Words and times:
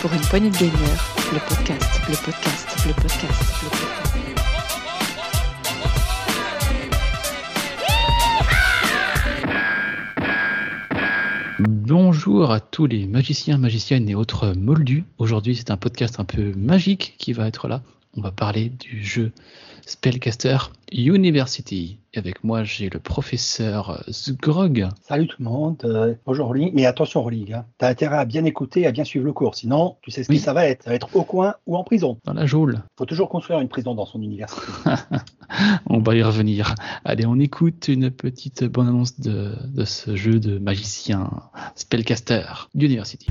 pour 0.00 0.12
une 0.14 0.20
poignée 0.22 0.48
de 0.48 0.56
gagneurs, 0.56 1.14
le 1.30 1.38
podcast, 1.40 2.00
le 2.08 2.16
podcast, 2.16 2.86
le 2.86 2.94
podcast, 2.94 3.46
le 3.62 3.68
podcast. 3.68 4.00
Bonjour 11.58 12.50
à 12.50 12.60
tous 12.60 12.86
les 12.86 13.06
magiciens, 13.06 13.58
magiciennes 13.58 14.08
et 14.08 14.14
autres 14.14 14.54
moldus. 14.56 15.04
Aujourd'hui, 15.18 15.54
c'est 15.54 15.70
un 15.70 15.76
podcast 15.76 16.18
un 16.18 16.24
peu 16.24 16.54
magique 16.56 17.16
qui 17.18 17.34
va 17.34 17.46
être 17.46 17.68
là. 17.68 17.82
On 18.16 18.22
va 18.22 18.32
parler 18.32 18.70
du 18.70 19.04
jeu 19.04 19.30
Spellcaster 19.86 20.56
University. 20.92 21.98
Avec 22.16 22.42
moi, 22.42 22.64
j'ai 22.64 22.90
le 22.90 22.98
professeur 22.98 24.02
Zgrog. 24.10 24.88
Salut 25.00 25.28
tout 25.28 25.36
le 25.38 25.44
monde, 25.44 25.80
euh, 25.84 26.14
bonjour 26.26 26.48
Rolly. 26.48 26.72
Mais 26.74 26.86
attention 26.86 27.22
Rolly, 27.22 27.52
hein. 27.54 27.64
t'as 27.78 27.88
intérêt 27.88 28.16
à 28.16 28.24
bien 28.24 28.44
écouter, 28.44 28.84
à 28.84 28.90
bien 28.90 29.04
suivre 29.04 29.24
le 29.24 29.32
cours. 29.32 29.54
Sinon, 29.54 29.96
tu 30.02 30.10
sais 30.10 30.24
ce 30.24 30.28
Oui. 30.32 30.38
que 30.38 30.42
ça 30.42 30.52
va 30.52 30.66
être. 30.66 30.82
Ça 30.82 30.90
va 30.90 30.96
être 30.96 31.14
au 31.14 31.22
coin 31.22 31.54
ou 31.66 31.76
en 31.76 31.84
prison. 31.84 32.18
Dans 32.24 32.32
la 32.32 32.46
geôle. 32.46 32.82
faut 32.98 33.06
toujours 33.06 33.28
construire 33.28 33.60
une 33.60 33.68
prison 33.68 33.94
dans 33.94 34.06
son 34.06 34.20
université. 34.20 34.60
On 35.86 36.00
va 36.00 36.16
y 36.16 36.22
revenir. 36.22 36.74
Allez, 37.04 37.26
on 37.26 37.38
écoute 37.38 37.88
une 37.88 38.10
petite 38.10 38.64
bande-annonce 38.64 39.20
de, 39.20 39.54
de 39.68 39.84
ce 39.84 40.14
jeu 40.16 40.38
de 40.40 40.58
magicien 40.58 41.30
Spellcaster 41.74 42.42
University. 42.74 43.26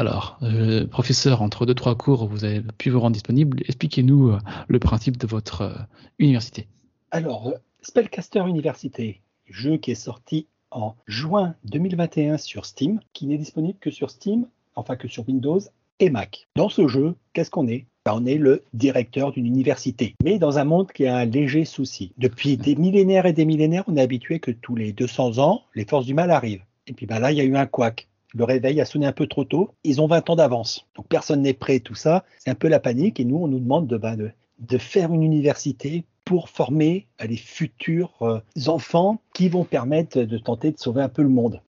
Alors, 0.00 0.38
euh, 0.42 0.86
professeur, 0.86 1.42
entre 1.42 1.66
deux 1.66 1.74
trois 1.74 1.94
cours, 1.94 2.26
vous 2.26 2.46
avez 2.46 2.62
pu 2.78 2.88
vous 2.88 3.00
rendre 3.00 3.12
disponible. 3.12 3.60
Expliquez-nous 3.66 4.30
euh, 4.30 4.38
le 4.66 4.78
principe 4.78 5.18
de 5.18 5.26
votre 5.26 5.60
euh, 5.60 5.74
université. 6.18 6.66
Alors, 7.10 7.52
Spellcaster 7.82 8.40
Université, 8.48 9.20
jeu 9.50 9.76
qui 9.76 9.90
est 9.90 9.94
sorti 9.94 10.46
en 10.70 10.94
juin 11.06 11.54
2021 11.64 12.38
sur 12.38 12.64
Steam, 12.64 13.00
qui 13.12 13.26
n'est 13.26 13.36
disponible 13.36 13.78
que 13.78 13.90
sur 13.90 14.08
Steam, 14.08 14.46
enfin 14.74 14.96
que 14.96 15.06
sur 15.06 15.28
Windows 15.28 15.60
et 15.98 16.08
Mac. 16.08 16.48
Dans 16.56 16.70
ce 16.70 16.88
jeu, 16.88 17.14
qu'est-ce 17.34 17.50
qu'on 17.50 17.68
est? 17.68 17.84
Ben, 18.06 18.14
On 18.14 18.24
est 18.24 18.38
le 18.38 18.64
directeur 18.72 19.32
d'une 19.32 19.44
université, 19.44 20.14
mais 20.24 20.38
dans 20.38 20.58
un 20.58 20.64
monde 20.64 20.90
qui 20.92 21.06
a 21.06 21.14
un 21.14 21.26
léger 21.26 21.66
souci. 21.66 22.14
Depuis 22.16 22.56
des 22.56 22.74
millénaires 22.74 23.26
et 23.26 23.34
des 23.34 23.44
millénaires, 23.44 23.84
on 23.86 23.98
est 23.98 24.00
habitué 24.00 24.40
que 24.40 24.50
tous 24.50 24.76
les 24.76 24.94
200 24.94 25.36
ans, 25.36 25.64
les 25.74 25.84
forces 25.84 26.06
du 26.06 26.14
mal 26.14 26.30
arrivent. 26.30 26.64
Et 26.86 26.94
puis 26.94 27.04
ben 27.04 27.18
là, 27.18 27.32
il 27.32 27.36
y 27.36 27.42
a 27.42 27.44
eu 27.44 27.56
un 27.56 27.66
couac. 27.66 28.08
Le 28.34 28.44
réveil 28.44 28.80
a 28.80 28.84
sonné 28.84 29.06
un 29.06 29.12
peu 29.12 29.26
trop 29.26 29.44
tôt. 29.44 29.70
Ils 29.84 30.00
ont 30.00 30.06
20 30.06 30.30
ans 30.30 30.36
d'avance. 30.36 30.86
Donc 30.96 31.06
personne 31.08 31.42
n'est 31.42 31.52
prêt, 31.54 31.80
tout 31.80 31.94
ça. 31.94 32.24
C'est 32.38 32.50
un 32.50 32.54
peu 32.54 32.68
la 32.68 32.80
panique. 32.80 33.18
Et 33.20 33.24
nous, 33.24 33.36
on 33.38 33.48
nous 33.48 33.58
demande 33.60 33.86
de, 33.86 33.96
ben, 33.96 34.16
de, 34.16 34.30
de 34.60 34.78
faire 34.78 35.12
une 35.12 35.22
université 35.22 36.04
pour 36.24 36.48
former 36.48 37.08
euh, 37.20 37.26
les 37.26 37.36
futurs 37.36 38.12
euh, 38.22 38.38
enfants 38.68 39.20
qui 39.34 39.48
vont 39.48 39.64
permettre 39.64 40.20
de 40.22 40.38
tenter 40.38 40.70
de 40.70 40.78
sauver 40.78 41.02
un 41.02 41.08
peu 41.08 41.22
le 41.22 41.28
monde. 41.28 41.60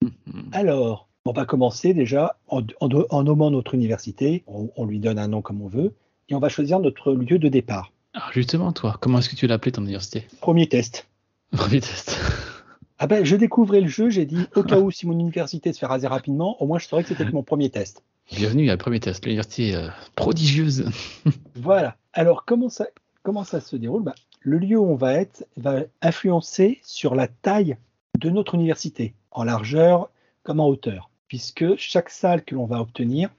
Alors, 0.52 1.08
on 1.24 1.32
va 1.32 1.44
commencer 1.44 1.94
déjà 1.94 2.36
en, 2.48 2.62
en- 2.80 2.88
en 3.10 3.22
nommant 3.24 3.50
notre 3.50 3.74
université. 3.74 4.44
On, 4.46 4.70
on 4.76 4.84
lui 4.84 4.98
donne 5.00 5.18
un 5.18 5.28
nom 5.28 5.42
comme 5.42 5.62
on 5.62 5.68
veut. 5.68 5.94
Et 6.28 6.34
on 6.34 6.38
va 6.38 6.48
choisir 6.48 6.78
notre 6.80 7.12
lieu 7.12 7.38
de 7.38 7.48
départ. 7.48 7.92
Alors 8.14 8.30
justement, 8.32 8.72
toi, 8.72 8.96
comment 9.00 9.18
est-ce 9.18 9.30
que 9.30 9.36
tu 9.36 9.46
l'as 9.46 9.54
appelé 9.54 9.72
ton 9.72 9.82
université? 9.82 10.26
Premier 10.40 10.68
test. 10.68 11.08
Premier 11.50 11.80
test. 11.80 12.18
Ah 13.04 13.08
ben, 13.08 13.24
je 13.24 13.34
découvrais 13.34 13.80
le 13.80 13.88
jeu, 13.88 14.10
j'ai 14.10 14.26
dit, 14.26 14.46
au 14.54 14.62
cas 14.62 14.78
où 14.78 14.92
si 14.92 15.08
mon 15.08 15.18
université 15.18 15.72
se 15.72 15.80
fait 15.80 15.86
raser 15.86 16.06
rapidement, 16.06 16.62
au 16.62 16.68
moins 16.68 16.78
je 16.78 16.86
saurais 16.86 17.02
que 17.02 17.08
c'était 17.08 17.24
mon 17.32 17.42
premier 17.42 17.68
test. 17.68 18.04
Bienvenue 18.30 18.70
à 18.70 18.74
le 18.74 18.78
premier 18.78 19.00
test, 19.00 19.24
l'université 19.24 19.74
euh, 19.74 19.88
prodigieuse. 20.14 20.88
Voilà. 21.56 21.96
Alors, 22.12 22.44
comment 22.44 22.68
ça, 22.68 22.86
comment 23.24 23.42
ça 23.42 23.60
se 23.60 23.74
déroule? 23.74 24.04
Bah, 24.04 24.14
Le 24.38 24.58
lieu 24.58 24.78
où 24.78 24.84
on 24.84 24.94
va 24.94 25.14
être 25.14 25.44
va 25.56 25.80
influencer 26.00 26.78
sur 26.84 27.16
la 27.16 27.26
taille 27.26 27.76
de 28.20 28.30
notre 28.30 28.54
université, 28.54 29.14
en 29.32 29.42
largeur 29.42 30.08
comme 30.44 30.60
en 30.60 30.68
hauteur, 30.68 31.10
puisque 31.26 31.74
chaque 31.78 32.08
salle 32.08 32.44
que 32.44 32.54
l'on 32.54 32.66
va 32.66 32.80
obtenir 32.80 33.30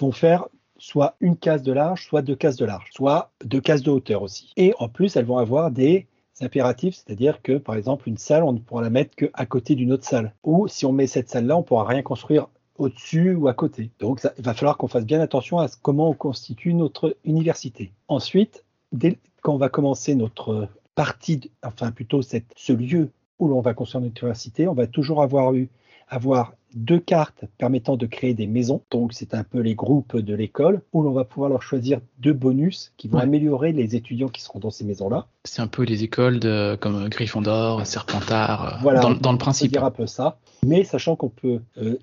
vont 0.00 0.10
faire 0.10 0.48
soit 0.78 1.14
une 1.20 1.36
case 1.36 1.62
de 1.62 1.70
large, 1.70 2.06
soit 2.08 2.22
deux 2.22 2.34
cases 2.34 2.56
de 2.56 2.64
large, 2.64 2.90
soit 2.92 3.30
deux 3.44 3.60
cases 3.60 3.82
de 3.82 3.92
hauteur 3.92 4.22
aussi. 4.22 4.52
Et 4.56 4.74
en 4.80 4.88
plus, 4.88 5.14
elles 5.14 5.26
vont 5.26 5.38
avoir 5.38 5.70
des 5.70 6.08
impératifs, 6.40 6.94
c'est-à-dire 6.96 7.42
que, 7.42 7.58
par 7.58 7.74
exemple, 7.74 8.08
une 8.08 8.16
salle, 8.18 8.42
on 8.42 8.52
ne 8.52 8.58
pourra 8.58 8.82
la 8.82 8.90
mettre 8.90 9.14
qu'à 9.14 9.46
côté 9.46 9.74
d'une 9.74 9.92
autre 9.92 10.04
salle. 10.04 10.32
Ou 10.44 10.68
si 10.68 10.86
on 10.86 10.92
met 10.92 11.06
cette 11.06 11.28
salle-là, 11.28 11.56
on 11.56 11.60
ne 11.60 11.64
pourra 11.64 11.84
rien 11.84 12.02
construire 12.02 12.48
au-dessus 12.78 13.34
ou 13.34 13.48
à 13.48 13.54
côté. 13.54 13.90
Donc, 14.00 14.20
ça- 14.20 14.32
il 14.38 14.44
va 14.44 14.54
falloir 14.54 14.76
qu'on 14.76 14.88
fasse 14.88 15.04
bien 15.04 15.20
attention 15.20 15.58
à 15.58 15.66
comment 15.82 16.08
on 16.08 16.14
constitue 16.14 16.74
notre 16.74 17.16
université. 17.24 17.92
Ensuite, 18.08 18.64
dès 18.92 19.18
quand 19.42 19.54
on 19.54 19.58
va 19.58 19.68
commencer 19.68 20.14
notre 20.14 20.68
partie, 20.94 21.50
enfin 21.64 21.90
plutôt 21.90 22.22
ce 22.22 22.72
lieu 22.72 23.10
où 23.38 23.48
l'on 23.48 23.60
va 23.60 23.74
construire 23.74 24.02
notre 24.04 24.22
université, 24.22 24.68
on 24.68 24.74
va 24.74 24.86
toujours 24.86 25.22
avoir 25.22 25.52
eu 25.54 25.68
avoir 26.08 26.54
deux 26.74 26.98
cartes 27.00 27.44
permettant 27.58 27.96
de 27.96 28.06
créer 28.06 28.34
des 28.34 28.46
maisons. 28.46 28.82
Donc, 28.90 29.12
c'est 29.12 29.34
un 29.34 29.44
peu 29.44 29.60
les 29.60 29.74
groupes 29.74 30.16
de 30.16 30.34
l'école 30.34 30.82
où 30.92 31.02
l'on 31.02 31.12
va 31.12 31.24
pouvoir 31.24 31.50
leur 31.50 31.62
choisir 31.62 32.00
deux 32.18 32.32
bonus 32.32 32.92
qui 32.96 33.08
vont 33.08 33.18
Ouais. 33.18 33.24
améliorer 33.24 33.72
les 33.72 33.94
étudiants 33.96 34.28
qui 34.28 34.40
seront 34.42 34.58
dans 34.58 34.70
ces 34.70 34.84
maisons-là. 34.84 35.26
C'est 35.44 35.62
un 35.62 35.66
peu 35.66 35.82
les 35.84 36.04
écoles 36.04 36.40
de, 36.40 36.76
comme 36.80 37.08
Gryffondor, 37.08 37.86
Serpentard, 37.86 38.64
euh, 38.74 38.78
Voilà. 38.82 39.00
dans, 39.00 39.10
dans 39.12 39.32
le 39.32 39.36
On 39.36 39.38
principe. 39.38 39.72
dire 39.72 39.84
un 39.84 39.90
peu 39.90 40.06
ça, 40.06 40.38
mais 40.66 40.84
sachant 40.84 41.16
qu'on 41.16 41.28
peut 41.28 41.60
euh, 41.78 41.96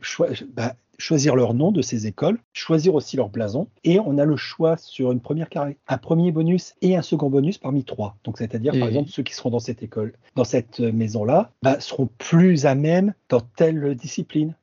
bah, 0.55 0.75
choisir 0.97 1.35
leur 1.35 1.53
nom 1.53 1.71
de 1.71 1.81
ces 1.81 2.07
écoles, 2.07 2.39
choisir 2.51 2.93
aussi 2.93 3.15
leur 3.15 3.29
blason, 3.29 3.67
et 3.85 3.99
on 4.01 4.17
a 4.17 4.25
le 4.25 4.35
choix 4.35 4.75
sur 4.75 5.13
une 5.13 5.21
première 5.21 5.47
carré, 5.47 5.77
un 5.87 5.97
premier 5.97 6.31
bonus 6.33 6.73
et 6.81 6.97
un 6.97 7.01
second 7.01 7.29
bonus 7.29 7.57
parmi 7.57 7.85
trois. 7.85 8.17
Donc 8.25 8.37
c'est-à-dire 8.37 8.75
Et- 8.75 8.79
par 8.79 8.89
exemple 8.89 9.09
ceux 9.09 9.23
qui 9.23 9.33
seront 9.33 9.49
dans 9.49 9.59
cette 9.59 9.81
école, 9.81 10.13
dans 10.35 10.43
cette 10.43 10.81
euh, 10.81 10.91
maison-là, 10.91 11.51
bah, 11.63 11.79
seront 11.79 12.09
plus 12.17 12.65
à 12.65 12.75
même 12.75 13.13
dans 13.29 13.39
telle 13.39 13.95
discipline, 13.95 14.55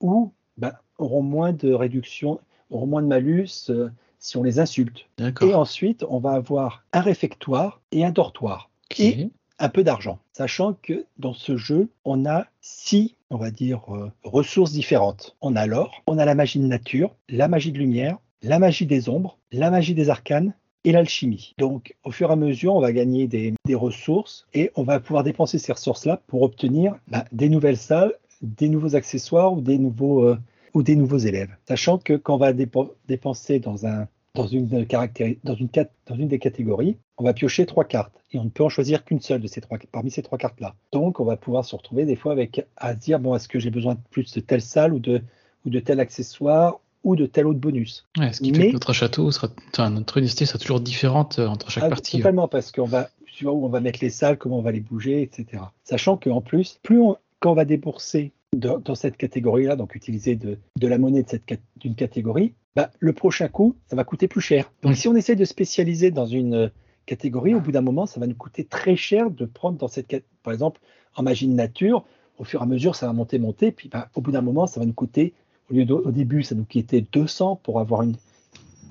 ou 0.00 0.32
bah, 0.56 0.80
auront 0.98 1.22
moins 1.22 1.52
de 1.52 1.72
réduction, 1.72 2.40
auront 2.70 2.86
moins 2.86 3.02
de 3.02 3.06
malus 3.08 3.70
euh, 3.70 3.88
si 4.18 4.36
on 4.36 4.42
les 4.42 4.58
insulte. 4.58 5.06
Et 5.42 5.54
ensuite 5.54 6.04
on 6.08 6.18
va 6.18 6.32
avoir 6.32 6.84
un 6.92 7.00
réfectoire 7.00 7.80
et 7.92 8.04
un 8.04 8.10
dortoir 8.10 8.70
Ok. 8.90 9.00
et- 9.00 9.30
un 9.58 9.70
peu 9.70 9.82
d'argent, 9.84 10.18
sachant 10.34 10.74
que 10.74 11.06
dans 11.18 11.32
ce 11.32 11.56
jeu, 11.56 11.88
on 12.04 12.26
a 12.26 12.44
six, 12.60 13.14
on 13.30 13.38
va 13.38 13.50
dire, 13.50 13.80
euh, 13.94 14.12
ressources 14.22 14.70
différentes. 14.72 15.34
On 15.40 15.56
a 15.56 15.64
l'or, 15.64 16.02
on 16.06 16.18
a 16.18 16.26
la 16.26 16.34
magie 16.34 16.58
de 16.58 16.66
nature, 16.66 17.14
la 17.30 17.48
magie 17.48 17.72
de 17.72 17.78
lumière, 17.78 18.18
la 18.42 18.58
magie 18.58 18.84
des 18.84 19.08
ombres, 19.08 19.38
la 19.52 19.70
magie 19.70 19.94
des 19.94 20.10
arcanes 20.10 20.52
et 20.84 20.92
l'alchimie. 20.92 21.54
Donc, 21.56 21.96
au 22.04 22.10
fur 22.10 22.28
et 22.28 22.32
à 22.34 22.36
mesure, 22.36 22.74
on 22.76 22.80
va 22.80 22.92
gagner 22.92 23.28
des, 23.28 23.54
des 23.64 23.74
ressources 23.74 24.46
et 24.52 24.70
on 24.76 24.82
va 24.82 25.00
pouvoir 25.00 25.24
dépenser 25.24 25.58
ces 25.58 25.72
ressources-là 25.72 26.20
pour 26.26 26.42
obtenir 26.42 26.94
bah, 27.08 27.24
des 27.32 27.48
nouvelles 27.48 27.78
salles, 27.78 28.12
des 28.42 28.68
nouveaux 28.68 28.94
accessoires 28.96 29.52
ou 29.52 29.60
des 29.60 29.78
nouveaux, 29.78 30.24
euh, 30.24 30.38
ou 30.74 30.82
des 30.82 30.96
nouveaux 30.96 31.18
élèves. 31.18 31.50
Sachant 31.66 31.98
que 31.98 32.14
quand 32.14 32.34
on 32.34 32.38
va 32.38 32.52
dépenser 32.52 33.58
dans 33.60 33.86
un 33.86 34.08
dans 34.34 34.46
une, 34.46 34.84
caractéri- 34.84 35.38
dans, 35.44 35.54
une 35.54 35.68
dans 36.06 36.14
une 36.14 36.28
des 36.28 36.38
catégories, 36.38 36.98
on 37.16 37.24
va 37.24 37.32
piocher 37.32 37.64
trois 37.64 37.84
cartes 37.84 38.12
et 38.32 38.38
on 38.38 38.44
ne 38.44 38.50
peut 38.50 38.62
en 38.64 38.68
choisir 38.68 39.04
qu'une 39.04 39.20
seule 39.20 39.40
de 39.40 39.46
ces 39.46 39.60
trois, 39.62 39.78
parmi 39.90 40.10
ces 40.10 40.22
trois 40.22 40.36
cartes-là. 40.36 40.74
Donc, 40.92 41.20
on 41.20 41.24
va 41.24 41.36
pouvoir 41.36 41.64
se 41.64 41.74
retrouver 41.74 42.04
des 42.04 42.16
fois 42.16 42.32
avec 42.32 42.66
à 42.76 42.92
se 42.92 42.98
dire 42.98 43.18
bon, 43.18 43.34
est-ce 43.34 43.48
que 43.48 43.58
j'ai 43.58 43.70
besoin 43.70 43.94
de 43.94 44.00
plus 44.10 44.30
de 44.34 44.40
telle 44.40 44.60
salle 44.60 44.92
ou 44.92 44.98
de, 44.98 45.22
ou 45.64 45.70
de 45.70 45.80
tel 45.80 46.00
accessoire 46.00 46.80
ou 47.02 47.16
de 47.16 47.24
tel 47.24 47.46
autre 47.46 47.58
bonus? 47.60 48.06
Ouais, 48.18 48.32
ce 48.32 48.40
qui 48.42 48.52
fait 48.52 48.58
mais- 48.58 48.68
que 48.68 48.72
notre 48.74 48.92
château 48.92 49.30
sera, 49.30 49.48
enfin, 49.72 49.88
notre 49.90 50.18
université 50.18 50.44
sera 50.44 50.58
toujours 50.58 50.80
différente 50.80 51.38
euh, 51.38 51.46
entre 51.46 51.70
chaque 51.70 51.84
Ah, 51.84 51.88
partie. 51.88 52.18
Totalement, 52.18 52.48
parce 52.48 52.72
qu'on 52.72 52.84
va, 52.84 53.08
tu 53.32 53.44
vois, 53.44 53.54
où 53.54 53.64
on 53.64 53.70
va 53.70 53.80
mettre 53.80 54.00
les 54.02 54.10
salles, 54.10 54.36
comment 54.36 54.58
on 54.58 54.62
va 54.62 54.72
les 54.72 54.80
bouger, 54.80 55.22
etc. 55.22 55.62
Sachant 55.84 56.18
qu'en 56.18 56.42
plus, 56.42 56.78
plus 56.82 57.00
on, 57.00 57.16
quand 57.40 57.52
on 57.52 57.54
va 57.54 57.64
débourser 57.64 58.32
de- 58.54 58.78
dans 58.84 58.94
cette 58.94 59.16
catégorie-là, 59.16 59.76
donc 59.76 59.94
utiliser 59.94 60.36
de, 60.36 60.58
de 60.78 60.86
la 60.86 60.98
monnaie 60.98 61.22
de 61.22 61.28
cette 61.28 61.44
d'une 61.76 61.94
catégorie, 61.94 62.54
bah, 62.74 62.90
le 62.98 63.12
prochain 63.12 63.48
coup, 63.48 63.76
ça 63.86 63.96
va 63.96 64.04
coûter 64.04 64.28
plus 64.28 64.40
cher. 64.40 64.72
Donc, 64.82 64.92
Oui. 64.92 64.96
si 64.96 65.08
on 65.08 65.16
essaie 65.16 65.36
de 65.36 65.44
spécialiser 65.44 66.10
dans 66.10 66.26
une 66.26 66.54
euh, 66.54 66.68
catégorie, 67.06 67.54
au 67.54 67.60
bout 67.60 67.72
d'un 67.72 67.80
moment, 67.80 68.06
ça 68.06 68.20
va 68.20 68.26
nous 68.26 68.34
coûter 68.34 68.64
très 68.64 68.96
cher 68.96 69.30
de 69.30 69.44
prendre 69.46 69.78
dans 69.78 69.88
cette 69.88 70.06
catégorie. 70.06 70.30
Par 70.42 70.52
exemple, 70.52 70.80
en 71.16 71.22
magie 71.22 71.46
de 71.48 71.52
nature, 71.54 72.04
au 72.38 72.44
fur 72.44 72.60
et 72.60 72.62
à 72.62 72.66
mesure, 72.66 72.94
ça 72.94 73.06
va 73.06 73.12
monter, 73.12 73.38
monter, 73.38 73.72
puis 73.72 73.88
bah, 73.88 74.08
au 74.14 74.20
bout 74.20 74.30
d'un 74.32 74.42
moment, 74.42 74.66
ça 74.66 74.80
va 74.80 74.86
nous 74.86 74.92
coûter, 74.92 75.32
au 75.70 75.74
lieu 75.74 75.84
d'au 75.84 76.00
au 76.04 76.10
début, 76.12 76.42
ça 76.42 76.54
nous 76.54 76.64
coûtait 76.64 77.04
200 77.12 77.56
pour 77.62 77.80
avoir 77.80 78.02
une 78.02 78.16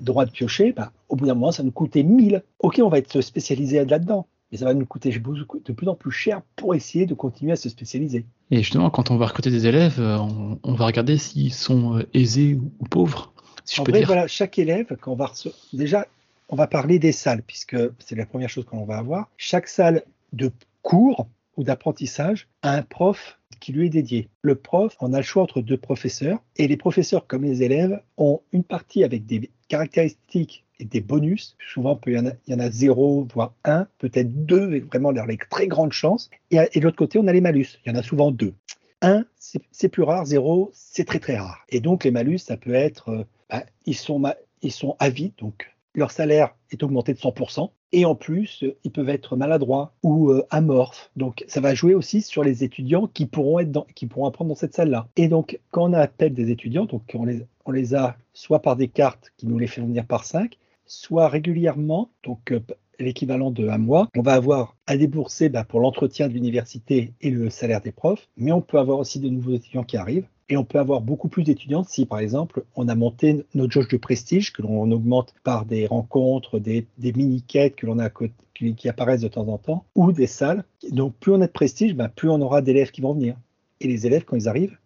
droit 0.00 0.26
de 0.26 0.30
piocher, 0.30 0.72
bah, 0.72 0.92
au 1.08 1.16
bout 1.16 1.26
d'un 1.26 1.34
moment, 1.34 1.52
ça 1.52 1.62
nous 1.62 1.70
coûtait 1.72 2.02
1000. 2.02 2.42
Ok, 2.58 2.80
on 2.84 2.88
va 2.88 2.98
être 2.98 3.20
spécialisé 3.20 3.82
là-dedans, 3.84 4.26
mais 4.56 4.60
ça 4.60 4.64
va 4.64 4.74
nous 4.74 4.86
coûter 4.86 5.10
de 5.10 5.72
plus 5.72 5.88
en 5.88 5.94
plus 5.94 6.10
cher 6.10 6.40
pour 6.56 6.74
essayer 6.74 7.04
de 7.04 7.12
continuer 7.12 7.52
à 7.52 7.56
se 7.56 7.68
spécialiser. 7.68 8.24
Et 8.50 8.62
justement, 8.62 8.88
quand 8.88 9.10
on 9.10 9.18
va 9.18 9.26
recruter 9.26 9.50
des 9.50 9.66
élèves, 9.66 10.00
euh, 10.00 10.16
on, 10.18 10.58
on 10.62 10.72
va 10.72 10.86
regarder 10.86 11.18
s'ils 11.18 11.52
sont 11.52 11.98
euh, 11.98 12.08
aisés 12.14 12.54
ou, 12.54 12.84
pauvres, 12.86 13.34
si 13.66 13.76
je 13.76 13.80
en 13.82 13.84
peux 13.84 13.92
vrai, 13.92 14.00
dire. 14.00 14.06
voilà, 14.06 14.26
chaque 14.26 14.58
élève, 14.58 14.96
quand 14.98 15.12
on 15.12 15.16
va 15.16 15.30
déjà, 15.74 16.06
on 16.48 16.56
va 16.56 16.66
parler 16.66 16.98
des 16.98 17.12
salles, 17.12 17.42
puisque 17.42 17.76
c'est 17.98 18.14
la 18.14 18.24
première 18.24 18.48
chose 18.48 18.64
qu'on 18.64 18.86
va 18.86 18.96
avoir. 18.96 19.28
Chaque 19.36 19.68
salle 19.68 20.04
de 20.32 20.50
cours 20.80 21.26
ou 21.58 21.64
d'apprentissage 21.64 22.48
a 22.62 22.72
un 22.72 22.82
prof 22.82 23.38
qui 23.60 23.72
lui 23.72 23.86
est 23.86 23.90
dédié. 23.90 24.30
Le 24.40 24.54
prof, 24.54 24.96
on 25.00 25.12
a 25.12 25.18
le 25.18 25.22
choix 25.22 25.42
entre 25.42 25.60
deux 25.60 25.76
professeurs, 25.76 26.38
et 26.56 26.66
les 26.66 26.78
professeurs, 26.78 27.26
comme 27.26 27.44
les 27.44 27.62
élèves, 27.62 28.00
ont 28.16 28.40
une 28.52 28.64
partie 28.64 29.04
avec 29.04 29.26
des 29.26 29.50
caractéristiques 29.68 30.64
et 30.78 30.84
des 30.84 31.00
bonus. 31.00 31.56
Souvent, 31.72 31.98
il 32.06 32.32
y 32.46 32.54
en 32.54 32.60
a, 32.60 32.70
zéro, 32.70 33.26
voire 33.32 33.54
un, 33.64 33.86
peut-être 33.98 34.46
deux, 34.46 34.80
vraiment 34.80 35.12
dans 35.12 35.24
les 35.24 35.38
très 35.50 35.66
grandes 35.66 35.92
chances. 35.92 36.30
Et, 36.50 36.56
de 36.56 36.80
l'autre 36.80 36.96
côté, 36.96 37.18
on 37.18 37.26
a 37.26 37.32
les 37.32 37.40
malus. 37.40 37.78
Il 37.84 37.92
y 37.92 37.94
en 37.94 37.98
a 37.98 38.02
souvent 38.02 38.30
deux. 38.30 38.54
Un, 39.02 39.24
c'est 39.70 39.88
plus 39.88 40.02
rare, 40.02 40.24
zéro, 40.24 40.70
c'est 40.72 41.04
très 41.04 41.18
très 41.18 41.36
rare. 41.36 41.64
Et 41.68 41.80
donc 41.80 42.04
les 42.04 42.10
malus, 42.10 42.38
ça 42.38 42.56
peut 42.56 42.74
être, 42.74 43.10
euh, 43.10 43.24
bah, 43.50 43.64
ils, 43.84 43.94
sont 43.94 44.22
ils 44.62 44.72
sont 44.72 44.96
à 44.98 45.10
vie, 45.10 45.32
donc 45.38 45.70
leur 45.94 46.10
salaire 46.10 46.54
est 46.70 46.82
augmenté 46.82 47.12
de 47.12 47.18
100%, 47.18 47.70
et 47.92 48.04
en 48.04 48.14
plus, 48.14 48.62
euh, 48.62 48.76
ils 48.84 48.90
peuvent 48.90 49.08
être 49.08 49.36
maladroits 49.36 49.92
ou 50.02 50.30
euh, 50.30 50.46
amorphes. 50.50 51.10
Donc 51.16 51.44
ça 51.46 51.60
va 51.60 51.74
jouer 51.74 51.94
aussi 51.94 52.22
sur 52.22 52.42
les 52.42 52.64
étudiants 52.64 53.06
qui 53.06 53.26
pourront, 53.26 53.58
être 53.58 53.70
dans, 53.70 53.86
qui 53.94 54.06
pourront 54.06 54.26
apprendre 54.26 54.48
dans 54.48 54.56
cette 54.56 54.74
salle-là. 54.74 55.08
Et 55.16 55.28
donc 55.28 55.60
quand 55.70 55.90
on 55.90 55.92
appelle 55.92 56.34
des 56.34 56.50
étudiants, 56.50 56.86
donc 56.86 57.02
on 57.14 57.24
les, 57.24 57.46
on 57.64 57.70
les 57.70 57.94
a 57.94 58.16
soit 58.32 58.60
par 58.60 58.76
des 58.76 58.88
cartes 58.88 59.32
qui 59.36 59.46
nous 59.46 59.58
les 59.58 59.66
font 59.66 59.82
venir 59.82 60.06
par 60.06 60.24
5, 60.24 60.58
soit 60.86 61.28
régulièrement, 61.28 62.10
donc 62.22 62.52
euh, 62.52 62.60
l'équivalent 62.98 63.50
de 63.50 63.68
un 63.68 63.78
mois. 63.78 64.08
On 64.16 64.22
va 64.22 64.34
avoir 64.34 64.76
à 64.86 64.96
débourser 64.96 65.48
bah, 65.48 65.64
pour 65.64 65.80
l'entretien 65.80 66.28
de 66.28 66.32
l'université 66.32 67.12
et 67.20 67.30
le 67.30 67.50
salaire 67.50 67.80
des 67.80 67.92
profs, 67.92 68.28
mais 68.36 68.52
on 68.52 68.62
peut 68.62 68.78
avoir 68.78 68.98
aussi 68.98 69.20
de 69.20 69.28
nouveaux 69.28 69.54
étudiants 69.54 69.84
qui 69.84 69.96
arrivent. 69.96 70.28
Et 70.48 70.56
on 70.56 70.64
peut 70.64 70.78
avoir 70.78 71.00
beaucoup 71.00 71.28
plus 71.28 71.42
d'étudiants 71.42 71.82
si, 71.82 72.06
par 72.06 72.20
exemple, 72.20 72.64
on 72.76 72.86
a 72.86 72.94
monté 72.94 73.44
notre 73.54 73.72
jauge 73.72 73.88
de 73.88 73.96
prestige, 73.96 74.52
que 74.52 74.62
l'on 74.62 74.90
augmente 74.92 75.34
par 75.42 75.64
des 75.64 75.88
rencontres, 75.88 76.60
des, 76.60 76.86
mini-quêtes 76.98 77.74
que 77.74 77.86
l'on 77.86 77.98
a 77.98 78.10
qui 78.54 78.88
apparaissent 78.88 79.22
de 79.22 79.28
temps 79.28 79.48
en 79.48 79.58
temps, 79.58 79.84
ou 79.96 80.12
des 80.12 80.28
salles. 80.28 80.64
Donc, 80.90 81.14
plus 81.16 81.32
on 81.32 81.40
a 81.40 81.48
de 81.48 81.52
prestige, 81.52 81.94
bah, 81.94 82.08
plus 82.08 82.30
on 82.30 82.40
aura 82.40 82.62
d'élèves 82.62 82.92
qui 82.92 83.00
vont 83.00 83.12
venir. 83.12 83.36
Et 83.80 83.88
les 83.88 84.06
élèves, 84.06 84.24
quand 84.24 84.36
ils 84.36 84.48
arrivent, 84.48 84.78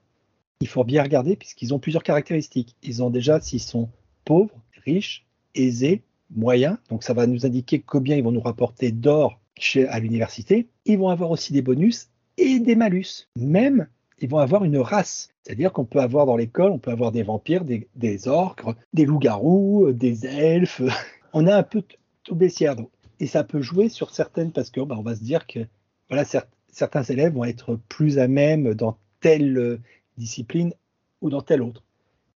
il 0.63 0.69
faut 0.69 0.85
bien 0.85 1.03
regarder 1.03 1.37
puisqu'ils 1.37 1.75
ont 1.75 1.79
plusieurs 1.79 2.03
caractéristiques. 2.03 2.75
Ils 2.83 3.03
ont 3.03 3.11
déjà 3.11 3.41
s'ils 3.41 3.61
sont 3.61 3.89
pauvres, 4.25 4.55
riches, 4.85 5.27
aisés, 5.55 6.03
moyens. 6.35 6.77
Donc 6.89 7.03
ça 7.03 7.15
va 7.15 7.27
nous 7.27 7.47
indiquer 7.47 7.81
combien 7.81 8.17
ils 8.17 8.25
vont 8.25 8.33
nous 8.33 8.41
rapporter 8.41 8.93
d'or 8.93 9.41
à 9.89 9.99
l'université. 10.01 10.69
Ils 10.87 10.99
vont 10.99 11.09
avoir 11.09 11.31
aussi 11.31 11.53
des 11.53 11.63
bonus 11.63 12.09
et 12.39 12.61
des 12.61 12.75
malus. 12.77 13.29
Même, 13.37 13.89
ils 14.21 14.29
vont 14.29 14.39
avoir 14.39 14.65
une 14.65 14.79
race. 14.79 15.29
C'est-à-dire 15.43 15.73
qu'on 15.73 15.85
peut 15.85 16.01
avoir 16.01 16.27
dans 16.27 16.37
l'école, 16.37 16.73
on 16.73 16.79
peut 16.79 16.91
avoir 16.91 17.13
des 17.13 17.23
vampires, 17.23 17.65
des, 17.65 17.89
des 17.97 18.29
orques, 18.29 18.63
des 18.93 19.05
loups-garous, 19.05 19.87
euh, 19.89 19.93
des 19.93 20.27
elfes. 20.27 20.83
On 21.33 21.47
a 21.47 21.57
un 21.57 21.63
peu 21.63 21.83
tout 22.25 22.35
baissière. 22.35 22.77
Et 23.21 23.27
ça 23.27 23.45
peut 23.45 23.61
jouer 23.63 23.89
sur 23.89 24.11
certaines 24.11 24.53
parce 24.53 24.71
que 24.71 24.81
bah, 24.81 24.99
va 25.03 25.15
se 25.15 25.23
dire 25.23 25.47
que 25.47 25.61
voilà, 26.09 26.25
cer- 26.25 26.47
certains 26.73 27.03
élèves 27.03 27.35
vont 27.35 27.45
être 27.45 27.79
plus 27.89 28.19
à 28.19 28.29
même 28.29 28.75
dans 28.75 28.97
telle 29.21 29.57
euh, 29.59 29.81
discipline 30.17 30.73
ou 31.21 31.31
dans 31.31 31.43
telle 31.43 31.63
autre. 31.63 31.83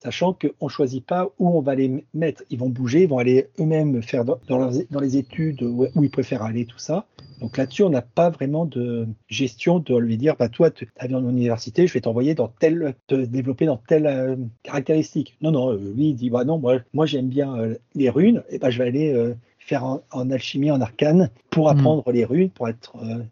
Sachant 0.04 0.34
qu'on 0.34 0.66
ne 0.66 0.70
choisit 0.70 1.04
pas 1.04 1.30
où 1.38 1.48
on 1.48 1.60
va 1.62 1.74
les 1.74 2.04
mettre. 2.12 2.42
Ils 2.50 2.58
vont 2.58 2.68
bouger, 2.68 3.02
ils 3.02 3.08
vont 3.08 3.18
aller 3.18 3.48
eux-mêmes 3.58 4.02
faire 4.02 4.24
dans, 4.24 4.38
dans 4.48 4.58
leurs- 4.58 4.72
dans 4.90 5.00
les 5.00 5.16
études 5.16 5.62
où, 5.62 5.86
où 5.94 6.04
ils 6.04 6.10
préfèrent 6.10 6.42
aller, 6.42 6.66
tout 6.66 6.78
ça. 6.78 7.06
Donc 7.40 7.56
là-dessus, 7.56 7.82
on 7.82 7.90
n'a 7.90 8.02
pas 8.02 8.30
vraiment 8.30 8.64
de 8.66 9.06
gestion 9.28 9.78
de 9.78 9.96
lui 9.96 10.16
dire, 10.16 10.36
bah, 10.38 10.48
toi, 10.48 10.70
tu 10.70 10.88
as 10.98 11.08
dans 11.08 11.20
l'université, 11.20 11.86
je 11.86 11.92
vais 11.94 12.00
t'envoyer 12.02 12.34
dans 12.34 12.48
telle, 12.48 12.94
te 13.06 13.14
développer 13.14 13.66
dans 13.66 13.76
telle 13.78 14.06
euh, 14.06 14.36
caractéristique. 14.62 15.36
Non, 15.40 15.50
non, 15.50 15.72
euh, 15.72 15.92
lui, 15.96 16.10
il 16.10 16.14
dit, 16.14 16.30
bah 16.30 16.44
non, 16.44 16.58
moi, 16.58 16.78
moi 16.92 17.06
j'aime 17.06 17.28
bien 17.28 17.56
euh, 17.56 17.74
les 17.94 18.10
runes, 18.10 18.42
et 18.50 18.58
ben 18.58 18.70
je 18.70 18.78
vais 18.78 18.88
aller 18.88 19.34
faire 19.58 19.84
en, 19.84 20.02
en 20.12 20.30
alchimie, 20.30 20.70
en 20.70 20.80
arcane, 20.80 21.30
pour 21.50 21.66
Hmm. 21.68 21.78
apprendre 21.78 22.12
les 22.12 22.24
runes, 22.24 22.50
pour 22.50 22.68
être 22.68 22.92
euh, 23.02 23.22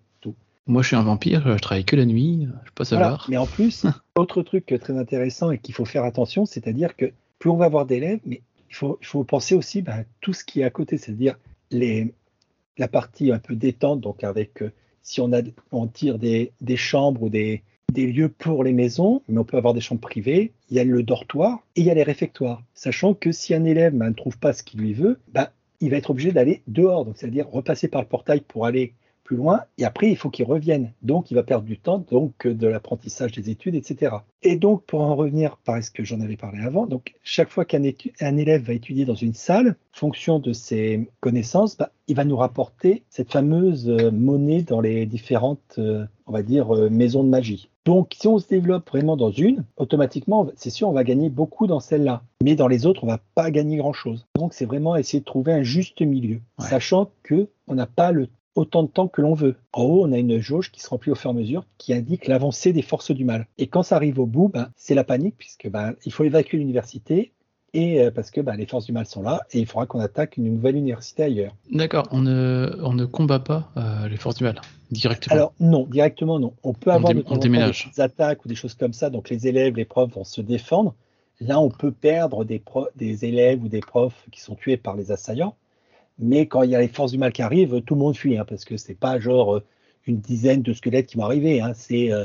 Moi, 0.66 0.82
je 0.82 0.86
suis 0.88 0.96
un 0.96 1.02
vampire, 1.02 1.42
je 1.46 1.58
travaille 1.58 1.84
que 1.84 1.96
la 1.96 2.06
nuit, 2.06 2.46
je 2.64 2.70
peux 2.70 2.74
pas 2.74 2.84
Voilà. 2.84 3.04
savoir. 3.04 3.26
Mais 3.28 3.36
en 3.36 3.46
plus, 3.46 3.84
autre 4.16 4.42
truc 4.42 4.74
très 4.80 4.96
intéressant 4.98 5.50
et 5.50 5.58
qu'il 5.58 5.74
faut 5.74 5.84
faire 5.84 6.04
attention, 6.04 6.44
c'est-à-dire 6.44 6.96
que 6.96 7.12
plus 7.38 7.50
on 7.50 7.56
va 7.56 7.66
avoir 7.66 7.86
d'élèves, 7.86 8.20
mais 8.26 8.42
il 8.70 8.74
faut, 8.74 9.24
penser 9.24 9.54
aussi 9.54 9.84
à 9.86 10.04
tout 10.20 10.32
ce 10.32 10.44
qui 10.44 10.60
est 10.60 10.64
à 10.64 10.70
côté, 10.70 10.96
c'est-à-dire 10.96 11.38
la 11.70 12.88
partie 12.88 13.32
un 13.32 13.38
peu 13.38 13.54
détente, 13.54 14.00
donc 14.00 14.24
avec 14.24 14.62
euh, 14.62 14.70
si 15.02 15.20
on, 15.20 15.86
tire 15.88 16.18
des, 16.18 16.52
chambres 16.76 17.24
ou 17.24 17.28
des, 17.28 17.62
lieux 17.94 18.28
pour 18.28 18.64
les 18.64 18.72
maisons, 18.72 19.22
mais 19.28 19.38
on 19.38 19.44
peut 19.44 19.56
avoir 19.56 19.74
des 19.74 19.80
chambres 19.80 20.00
privées, 20.00 20.52
il 20.70 20.76
y 20.76 20.80
a 20.80 20.84
le 20.84 21.02
dortoir 21.02 21.64
et 21.76 21.80
il 21.80 21.86
y 21.86 21.90
a 21.90 21.94
les 21.94 22.02
réfectoires. 22.02 22.62
Sachant 22.74 23.14
que 23.14 23.32
si 23.32 23.52
un 23.54 23.64
élève 23.64 23.94
ben, 23.94 24.10
ne 24.10 24.14
trouve 24.14 24.38
pas 24.38 24.52
ce 24.52 24.62
qu'il 24.62 24.80
lui 24.80 24.94
veut, 24.94 25.18
ben, 25.32 25.48
il 25.80 25.90
va 25.90 25.96
être 25.96 26.10
obligé 26.10 26.32
d'aller 26.32 26.62
dehors, 26.68 27.06
c'est-à-dire 27.14 27.48
repasser 27.48 27.88
par 27.88 28.00
le 28.00 28.08
portail 28.08 28.40
pour 28.40 28.64
aller 28.64 28.94
plus 29.32 29.38
loin, 29.38 29.62
et 29.78 29.84
après 29.84 30.10
il 30.10 30.16
faut 30.16 30.28
qu'il 30.28 30.44
revienne. 30.44 30.92
Donc 31.00 31.30
il 31.30 31.34
va 31.34 31.42
perdre 31.42 31.64
du 31.64 31.78
temps, 31.78 32.04
donc 32.10 32.46
euh, 32.46 32.52
de 32.54 32.66
l'apprentissage 32.66 33.32
des 33.32 33.48
études, 33.48 33.74
etc. 33.74 34.16
Et 34.42 34.56
donc 34.56 34.84
pour 34.84 35.00
en 35.00 35.16
revenir, 35.16 35.56
parce 35.64 35.88
que 35.88 36.04
j'en 36.04 36.20
avais 36.20 36.36
parlé 36.36 36.60
avant, 36.60 36.84
donc 36.86 37.14
chaque 37.22 37.48
fois 37.48 37.64
qu'un 37.64 37.82
élève 37.82 38.62
va 38.62 38.74
étudier 38.74 39.06
dans 39.06 39.14
une 39.14 39.32
salle, 39.32 39.76
fonction 39.92 40.38
de 40.38 40.52
ses 40.52 41.08
connaissances, 41.20 41.78
bah, 41.78 41.92
il 42.08 42.16
va 42.16 42.26
nous 42.26 42.36
rapporter 42.36 43.04
cette 43.08 43.32
fameuse 43.32 43.88
euh, 43.88 44.10
monnaie 44.10 44.62
dans 44.62 44.82
les 44.82 45.06
différentes, 45.06 45.76
euh, 45.78 46.04
on 46.26 46.32
va 46.32 46.42
dire, 46.42 46.70
maisons 46.90 47.24
de 47.24 47.30
magie. 47.30 47.70
Donc 47.86 48.12
si 48.16 48.28
on 48.28 48.38
se 48.38 48.46
développe 48.48 48.88
vraiment 48.90 49.16
dans 49.16 49.30
une, 49.30 49.64
automatiquement, 49.76 50.46
c'est 50.56 50.70
sûr, 50.70 50.88
on 50.88 50.92
va 50.92 51.04
gagner 51.04 51.30
beaucoup 51.30 51.66
dans 51.66 51.80
celle-là. 51.80 52.22
Mais 52.44 52.54
dans 52.54 52.68
les 52.68 52.86
autres, 52.86 53.02
on 53.02 53.08
va 53.08 53.18
pas 53.34 53.50
gagner 53.50 53.78
grand-chose. 53.78 54.26
Donc 54.36 54.52
c'est 54.52 54.66
vraiment 54.66 54.94
essayer 54.94 55.20
de 55.20 55.24
trouver 55.24 55.52
un 55.52 55.62
juste 55.62 56.00
milieu, 56.02 56.40
Ouais. 56.58 56.68
sachant 56.68 57.10
que 57.22 57.48
on 57.66 57.74
n'a 57.74 57.86
pas 57.86 58.12
le 58.12 58.28
autant 58.54 58.82
de 58.82 58.88
temps 58.88 59.08
que 59.08 59.20
l'on 59.22 59.34
veut. 59.34 59.56
En 59.72 59.82
haut, 59.82 60.06
on 60.06 60.12
a 60.12 60.18
une 60.18 60.38
jauge 60.40 60.70
qui 60.70 60.80
se 60.80 60.88
remplit 60.88 61.10
au 61.10 61.14
fur 61.14 61.30
et 61.30 61.34
à 61.34 61.36
mesure, 61.36 61.64
qui 61.78 61.94
indique 61.94 62.26
l'avancée 62.26 62.72
des 62.72 62.82
forces 62.82 63.10
du 63.10 63.24
mal. 63.24 63.46
Et 63.58 63.66
quand 63.66 63.82
ça 63.82 63.96
arrive 63.96 64.18
au 64.18 64.26
bout, 64.26 64.48
ben, 64.48 64.70
c'est 64.76 64.94
la 64.94 65.04
panique, 65.04 65.36
puisque 65.38 65.68
ben, 65.68 65.94
il 66.04 66.12
faut 66.12 66.24
évacuer 66.24 66.58
l'université, 66.58 67.32
et 67.74 68.02
euh, 68.02 68.10
parce 68.10 68.30
que 68.30 68.42
ben, 68.42 68.54
les 68.56 68.66
forces 68.66 68.84
du 68.84 68.92
mal 68.92 69.06
sont 69.06 69.22
là, 69.22 69.40
et 69.52 69.58
il 69.60 69.66
faudra 69.66 69.86
qu'on 69.86 70.00
attaque 70.00 70.36
une 70.36 70.44
nouvelle 70.44 70.76
université 70.76 71.22
ailleurs. 71.22 71.56
D'accord, 71.72 72.06
on 72.10 72.20
ne, 72.20 72.76
on 72.82 72.92
ne 72.92 73.06
combat 73.06 73.40
pas 73.40 73.70
euh, 73.78 74.08
les 74.08 74.16
forces 74.18 74.36
du 74.36 74.44
mal 74.44 74.60
directement. 74.90 75.34
Alors 75.34 75.54
non, 75.58 75.86
directement 75.86 76.38
non. 76.38 76.52
On 76.62 76.74
peut 76.74 76.90
On 76.90 76.94
avoir 76.96 77.14
dé- 77.14 77.24
on 77.26 77.38
déménage. 77.38 77.90
des 77.94 78.02
attaques 78.02 78.44
ou 78.44 78.48
des 78.48 78.54
choses 78.54 78.74
comme 78.74 78.92
ça, 78.92 79.08
donc 79.08 79.30
les 79.30 79.46
élèves, 79.46 79.76
les 79.76 79.86
profs 79.86 80.12
vont 80.12 80.24
se 80.24 80.42
défendre. 80.42 80.94
Là, 81.40 81.58
on 81.58 81.70
peut 81.70 81.90
perdre 81.92 82.44
des, 82.44 82.62
des 82.94 83.24
élèves 83.24 83.64
ou 83.64 83.68
des 83.68 83.80
profs 83.80 84.26
qui 84.30 84.40
sont 84.42 84.54
tués 84.54 84.76
par 84.76 84.94
les 84.94 85.10
assaillants. 85.10 85.56
Mais 86.18 86.46
quand 86.46 86.62
il 86.62 86.70
y 86.70 86.74
a 86.76 86.80
les 86.80 86.88
forces 86.88 87.12
du 87.12 87.18
mal 87.18 87.32
qui 87.32 87.42
arrivent, 87.42 87.80
tout 87.82 87.94
le 87.94 88.00
monde 88.00 88.16
fuit, 88.16 88.36
hein, 88.38 88.44
parce 88.46 88.64
que 88.64 88.76
c'est 88.76 88.94
pas 88.94 89.18
genre 89.18 89.56
euh, 89.56 89.62
une 90.06 90.18
dizaine 90.20 90.62
de 90.62 90.72
squelettes 90.72 91.06
qui 91.06 91.16
vont 91.16 91.24
arriver. 91.24 91.60
hein, 91.60 91.72
c'est 91.74 92.12
euh, 92.12 92.24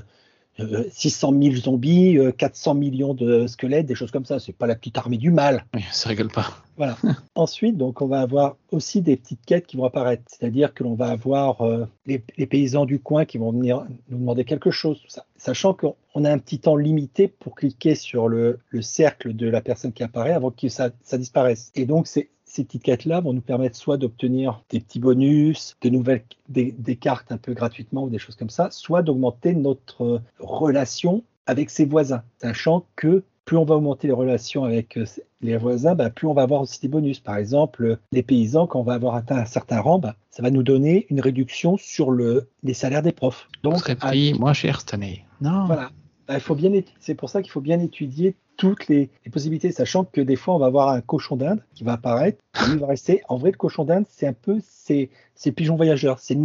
euh, 0.60 0.84
600 0.91 1.34
000 1.39 1.56
zombies, 1.58 2.17
euh, 2.17 2.32
400 2.32 2.74
millions 2.74 3.13
de 3.13 3.46
squelettes, 3.48 3.86
des 3.86 3.94
choses 3.96 4.10
comme 4.12 4.25
ça. 4.25 4.39
C'est 4.39 4.53
pas 4.53 4.65
la 4.67 4.75
petite 4.75 4.98
armée 4.98 5.17
du 5.17 5.29
mal. 5.32 5.65
Oui, 5.75 5.84
ça 5.91 6.10
rigole 6.10 6.29
pas. 6.29 6.48
Voilà. 6.77 6.98
Ensuite, 7.36 7.77
donc, 7.77 8.01
on 8.01 8.08
va 8.08 8.22
avoir 8.22 8.58
aussi 8.72 9.01
des 9.01 9.17
petites 9.17 9.46
quêtes 9.46 9.67
qui 9.67 9.77
vont 9.77 9.86
apparaître. 9.86 10.24
C'est-à-dire 10.27 10.74
que 10.74 10.84
l'on 10.84 10.96
va 10.96 11.10
avoir 11.10 11.62
euh, 11.62 11.86
les, 12.08 12.24
les 12.38 12.48
paysans 12.48 12.86
du 12.86 13.00
coin 13.00 13.25
qui 13.25 13.38
vont 13.38 13.51
venir 13.51 13.86
nous 14.10 14.17
demander 14.17 14.46
quelque 14.46 14.72
chose, 14.72 15.00
tout 15.01 15.10
ça. 15.10 15.25
Sachant 15.38 15.74
qu'on 15.75 15.96
on 16.15 16.25
a 16.25 16.32
un 16.32 16.39
petit 16.39 16.58
temps 16.60 16.75
limité 16.75 17.27
pour 17.27 17.53
cliquer 17.56 17.94
sur 17.94 18.27
le, 18.27 18.60
le 18.70 18.82
cercle 18.82 19.36
de 19.36 19.48
la 19.48 19.62
personne 19.62 19.94
qui 19.94 20.01
apparaît 20.03 20.34
avant 20.34 20.50
que 20.50 20.70
ça, 20.70 20.89
ça 21.03 21.20
disparaisse. 21.20 21.72
Et 21.75 21.86
donc, 21.86 22.08
c'est- 22.08 22.29
ces 22.57 22.63
petites 22.65 22.83
quêtes-là 22.83 23.21
vont 23.21 23.33
nous 23.33 23.41
permettre 23.41 23.75
soit 23.77 23.97
d'obtenir 23.97 24.61
des 24.69 24.79
petits 24.79 24.99
bonus, 24.99 25.75
de 25.81 25.89
nouvelles, 25.89 26.23
des, 26.49 26.71
des 26.71 26.95
cartes 26.95 27.31
un 27.31 27.37
peu 27.37 27.53
gratuitement 27.53 28.03
ou 28.03 28.09
des 28.09 28.19
choses 28.19 28.35
comme 28.35 28.49
ça, 28.49 28.69
soit 28.71 29.01
d'augmenter 29.03 29.53
notre 29.53 30.03
euh, 30.03 30.19
relation 30.39 31.23
avec 31.45 31.69
ses 31.69 31.85
voisins, 31.85 32.23
sachant 32.41 32.85
que 32.95 33.23
plus 33.45 33.55
on 33.55 33.63
va 33.63 33.75
augmenter 33.75 34.07
les 34.07 34.13
relations 34.13 34.65
avec 34.65 34.97
euh, 34.97 35.05
les 35.41 35.55
voisins, 35.55 35.95
bah, 35.95 36.09
plus 36.09 36.27
on 36.27 36.33
va 36.33 36.41
avoir 36.41 36.61
aussi 36.61 36.81
des 36.81 36.89
bonus. 36.89 37.19
Par 37.21 37.37
exemple, 37.37 37.97
les 38.11 38.23
paysans, 38.23 38.67
quand 38.67 38.79
on 38.81 38.83
va 38.83 38.95
avoir 38.95 39.15
atteint 39.15 39.37
un 39.37 39.45
certain 39.45 39.79
rang, 39.79 39.99
bah, 39.99 40.15
ça 40.31 40.43
va 40.43 40.51
nous 40.51 40.63
donner 40.63 41.05
une 41.09 41.21
réduction 41.21 41.77
sur 41.77 42.11
le, 42.11 42.49
les 42.63 42.73
salaires 42.73 43.03
des 43.03 43.13
profs. 43.13 43.47
On 43.63 43.69
Donc, 43.69 43.79
serait 43.79 43.93
à- 44.01 44.07
pris 44.07 44.33
moins 44.33 44.51
cher 44.53 44.81
cette 44.81 44.93
année. 44.93 45.23
Non. 45.39 45.65
voilà. 45.67 45.91
Bah, 46.27 46.36
il 46.36 46.41
faut 46.41 46.55
bien 46.55 46.72
c'est 47.00 47.15
pour 47.15 47.29
ça 47.29 47.41
qu'il 47.41 47.51
faut 47.51 47.62
bien 47.62 47.79
étudier 47.79 48.36
toutes 48.57 48.88
les, 48.88 49.10
possibilités, 49.31 49.72
sachant 49.72 50.03
que 50.03 50.19
des 50.19 50.36
fois 50.36 50.55
on 50.55 50.60
va 50.60 50.65
avoir 50.65 50.89
un 50.89 51.01
cochon 51.01 51.38
d'Inde 51.38 51.62
qui 51.74 51.84
va 51.84 51.93
apparaître, 51.93 52.39
il 52.67 52.79
va 52.79 52.88
rester. 52.88 53.22
En 53.29 53.38
vrai, 53.38 53.51
le 53.51 53.57
cochon 53.57 53.86
d'Inde, 53.86 54.05
c'est 54.10 54.27
un 54.27 54.34
peu 54.34 54.57
c'est 54.67 55.10
c'est 55.36 55.51
pigeon 55.51 55.75
voyageur, 55.75 56.19
c'est. 56.19 56.36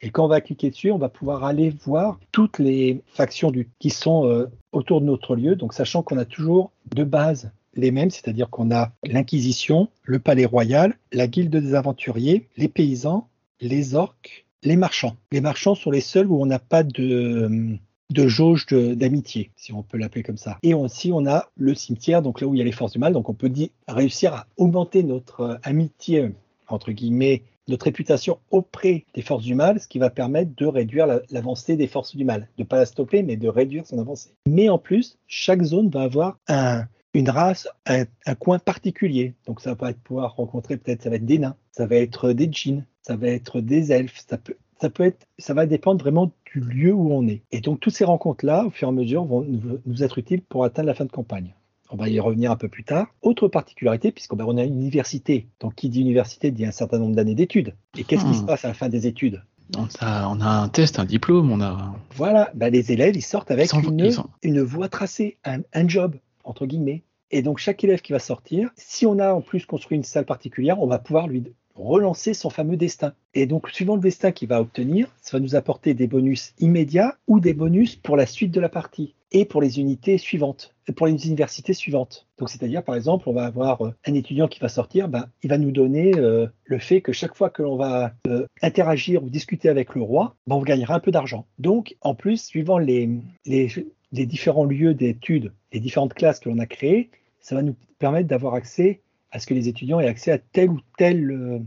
Et 0.00 0.10
quand 0.10 0.24
on 0.24 0.28
va 0.28 0.40
cliquer 0.40 0.70
dessus, 0.70 0.92
on 0.92 0.98
va 0.98 1.08
pouvoir 1.08 1.44
aller 1.44 1.70
voir 1.84 2.18
toutes 2.32 2.58
les 2.58 3.02
factions 3.08 3.52
qui 3.80 3.90
sont 3.90 4.26
euh, 4.26 4.46
autour 4.72 5.00
de 5.00 5.06
notre 5.06 5.34
lieu. 5.34 5.56
Donc, 5.56 5.74
sachant 5.74 6.02
qu'on 6.02 6.18
a 6.18 6.24
toujours 6.24 6.70
de 6.94 7.02
base 7.02 7.50
les 7.74 7.90
mêmes, 7.90 8.10
c'est-à-dire 8.10 8.48
qu'on 8.48 8.70
a 8.70 8.92
l'Inquisition, 9.04 9.88
le 10.04 10.20
Palais 10.20 10.44
Royal, 10.44 10.94
la 11.12 11.26
Guilde 11.26 11.56
des 11.56 11.74
Aventuriers, 11.74 12.48
les 12.56 12.68
paysans, 12.68 13.28
les 13.60 13.94
orques, 13.96 14.46
les 14.62 14.76
marchands. 14.76 15.16
Les 15.32 15.40
marchands 15.40 15.74
sont 15.74 15.90
les 15.90 16.00
seuls 16.00 16.28
où 16.28 16.40
on 16.40 16.46
n'a 16.46 16.58
pas 16.58 16.82
de, 16.82 17.78
de 18.10 18.26
jauge 18.26 18.66
d'amitié, 18.66 19.50
si 19.56 19.72
on 19.72 19.82
peut 19.82 19.98
l'appeler 19.98 20.22
comme 20.22 20.36
ça. 20.38 20.58
Et 20.62 20.74
aussi, 20.74 21.12
on 21.12 21.26
a 21.26 21.46
le 21.56 21.74
cimetière, 21.74 22.22
donc 22.22 22.40
là 22.40 22.46
où 22.46 22.54
il 22.54 22.58
y 22.58 22.60
a 22.60 22.64
les 22.64 22.72
forces 22.72 22.92
du 22.92 22.98
mal, 22.98 23.12
donc 23.12 23.28
on 23.28 23.34
peut 23.34 23.52
réussir 23.86 24.34
à 24.34 24.46
augmenter 24.56 25.02
notre 25.02 25.40
euh, 25.40 25.56
amitié, 25.62 26.30
entre 26.68 26.92
guillemets, 26.92 27.42
notre 27.68 27.84
réputation 27.84 28.38
auprès 28.50 29.04
des 29.14 29.20
forces 29.20 29.44
du 29.44 29.54
mal, 29.54 29.78
ce 29.78 29.86
qui 29.86 29.98
va 29.98 30.08
permettre 30.08 30.52
de 30.56 30.64
réduire 30.64 31.06
la- 31.06 31.20
l'avancée 31.30 31.76
des 31.76 31.86
forces 31.86 32.16
du 32.16 32.24
mal. 32.24 32.48
De 32.56 32.62
ne 32.62 32.66
pas 32.66 32.78
la 32.78 32.86
stopper, 32.86 33.22
mais 33.22 33.36
de 33.36 33.48
réduire 33.48 33.86
son 33.86 33.98
avancée. 33.98 34.30
Mais 34.46 34.70
en 34.70 34.78
plus, 34.78 35.18
chaque 35.26 35.62
zone 35.62 35.90
va 35.90 36.02
avoir 36.02 36.38
un, 36.48 36.84
une 37.12 37.28
race, 37.28 37.68
un, 37.86 38.04
un 38.24 38.34
coin 38.34 38.58
particulier. 38.58 39.34
Donc 39.46 39.60
ça 39.60 39.74
va 39.74 39.92
pouvoir 39.92 40.36
rencontrer 40.36 40.78
peut-être, 40.78 41.02
ça 41.02 41.10
va 41.10 41.16
être 41.16 41.26
des 41.26 41.38
nains, 41.38 41.56
ça 41.72 41.86
va 41.86 41.96
être 41.96 42.32
des 42.32 42.48
djinns, 42.50 42.86
ça 43.02 43.16
va 43.16 43.28
être 43.28 43.60
des 43.60 43.92
elfes, 43.92 44.24
ça 44.26 44.38
peut, 44.38 44.56
ça 44.80 44.90
peut 44.90 45.04
être, 45.04 45.26
ça 45.38 45.54
va 45.54 45.66
dépendre 45.66 46.00
vraiment 46.00 46.30
du 46.52 46.60
lieu 46.60 46.92
où 46.92 47.12
on 47.12 47.26
est. 47.26 47.42
Et 47.52 47.60
donc 47.60 47.80
toutes 47.80 47.94
ces 47.94 48.04
rencontres-là, 48.04 48.64
au 48.66 48.70
fur 48.70 48.88
et 48.88 48.90
à 48.90 48.94
mesure, 48.94 49.24
vont 49.24 49.44
nous, 49.86 50.02
être 50.02 50.18
utiles 50.18 50.42
pour 50.42 50.64
atteindre 50.64 50.86
la 50.88 50.94
fin 50.94 51.04
de 51.04 51.10
campagne. 51.10 51.54
On 51.90 51.96
va 51.96 52.08
y 52.10 52.20
revenir 52.20 52.50
un 52.50 52.56
peu 52.56 52.68
plus 52.68 52.84
tard. 52.84 53.06
Autre 53.22 53.48
particularité, 53.48 54.12
puisqu'on 54.12 54.38
on 54.40 54.58
a 54.58 54.64
une 54.64 54.78
université. 54.78 55.46
Donc 55.60 55.74
qui 55.74 55.88
dit 55.88 56.02
université 56.02 56.50
dit 56.50 56.66
un 56.66 56.70
certain 56.70 56.98
nombre 56.98 57.16
d'années 57.16 57.34
d'études. 57.34 57.74
Et 57.96 58.04
qu'est-ce 58.04 58.24
qui 58.24 58.30
Hmm. 58.30 58.34
se 58.34 58.42
passe 58.44 58.64
à 58.66 58.68
la 58.68 58.74
fin 58.74 58.90
des 58.90 59.06
études? 59.06 59.42
On 59.76 59.86
a, 60.00 60.28
on 60.28 60.40
a 60.40 60.46
un 60.48 60.68
test, 60.68 60.98
un 60.98 61.04
diplôme, 61.06 61.50
on 61.50 61.60
a. 61.62 61.94
Voilà, 62.14 62.50
ben, 62.54 62.70
les 62.72 62.92
élèves, 62.92 63.16
ils 63.16 63.22
sortent 63.22 63.50
avec 63.50 63.66
Ils 63.66 63.68
sont- 63.68 63.80
une, 63.82 64.00
ils 64.00 64.12
sont- 64.12 64.28
une 64.42 64.60
voie 64.62 64.88
tracée, 64.88 65.38
un, 65.44 65.60
un 65.72 65.88
job, 65.88 66.16
entre 66.44 66.66
guillemets. 66.66 67.02
Et 67.30 67.42
donc, 67.42 67.58
chaque 67.58 67.84
élève 67.84 68.00
qui 68.00 68.12
va 68.12 68.18
sortir, 68.18 68.70
si 68.76 69.04
on 69.04 69.18
a 69.18 69.32
en 69.34 69.42
plus 69.42 69.66
construit 69.66 69.96
une 69.98 70.04
salle 70.04 70.24
particulière, 70.24 70.80
on 70.80 70.86
va 70.86 70.98
pouvoir 70.98 71.26
lui 71.28 71.42
relancer 71.78 72.34
son 72.34 72.50
fameux 72.50 72.76
destin. 72.76 73.12
Et 73.34 73.46
donc, 73.46 73.70
suivant 73.70 73.94
le 73.94 74.00
destin 74.00 74.32
qu'il 74.32 74.48
va 74.48 74.60
obtenir, 74.60 75.14
ça 75.22 75.36
va 75.36 75.40
nous 75.40 75.54
apporter 75.54 75.94
des 75.94 76.06
bonus 76.06 76.54
immédiats 76.58 77.16
ou 77.26 77.40
des 77.40 77.54
bonus 77.54 77.96
pour 77.96 78.16
la 78.16 78.26
suite 78.26 78.52
de 78.52 78.60
la 78.60 78.68
partie 78.68 79.14
et 79.30 79.44
pour 79.44 79.60
les 79.60 79.78
unités 79.78 80.16
suivantes, 80.16 80.74
et 80.88 80.92
pour 80.92 81.06
les 81.06 81.26
universités 81.26 81.74
suivantes. 81.74 82.26
Donc, 82.38 82.48
c'est-à-dire, 82.48 82.82
par 82.82 82.94
exemple, 82.94 83.28
on 83.28 83.34
va 83.34 83.44
avoir 83.44 83.84
euh, 83.84 83.94
un 84.06 84.14
étudiant 84.14 84.48
qui 84.48 84.58
va 84.58 84.68
sortir, 84.68 85.08
ben, 85.08 85.26
il 85.42 85.50
va 85.50 85.58
nous 85.58 85.70
donner 85.70 86.16
euh, 86.16 86.46
le 86.64 86.78
fait 86.78 87.02
que 87.02 87.12
chaque 87.12 87.34
fois 87.34 87.50
que 87.50 87.62
l'on 87.62 87.76
va 87.76 88.12
euh, 88.26 88.46
interagir 88.62 89.22
ou 89.22 89.28
discuter 89.28 89.68
avec 89.68 89.94
le 89.94 90.02
roi, 90.02 90.34
ben, 90.46 90.56
on 90.56 90.62
gagnera 90.62 90.94
un 90.94 91.00
peu 91.00 91.10
d'argent. 91.10 91.46
Donc, 91.58 91.96
en 92.00 92.14
plus, 92.14 92.42
suivant 92.42 92.78
les, 92.78 93.10
les, 93.44 93.68
les 94.12 94.26
différents 94.26 94.64
lieux 94.64 94.94
d'études, 94.94 95.52
les 95.72 95.80
différentes 95.80 96.14
classes 96.14 96.40
que 96.40 96.48
l'on 96.48 96.58
a 96.58 96.66
créées, 96.66 97.10
ça 97.40 97.54
va 97.54 97.62
nous 97.62 97.76
permettre 97.98 98.28
d'avoir 98.28 98.54
accès 98.54 99.00
à 99.30 99.38
ce 99.38 99.46
que 99.46 99.54
les 99.54 99.68
étudiants 99.68 100.00
aient 100.00 100.08
accès 100.08 100.32
à 100.32 100.38
tel 100.38 100.70
ou 100.70 100.80
tel 100.96 101.30
euh, 101.30 101.58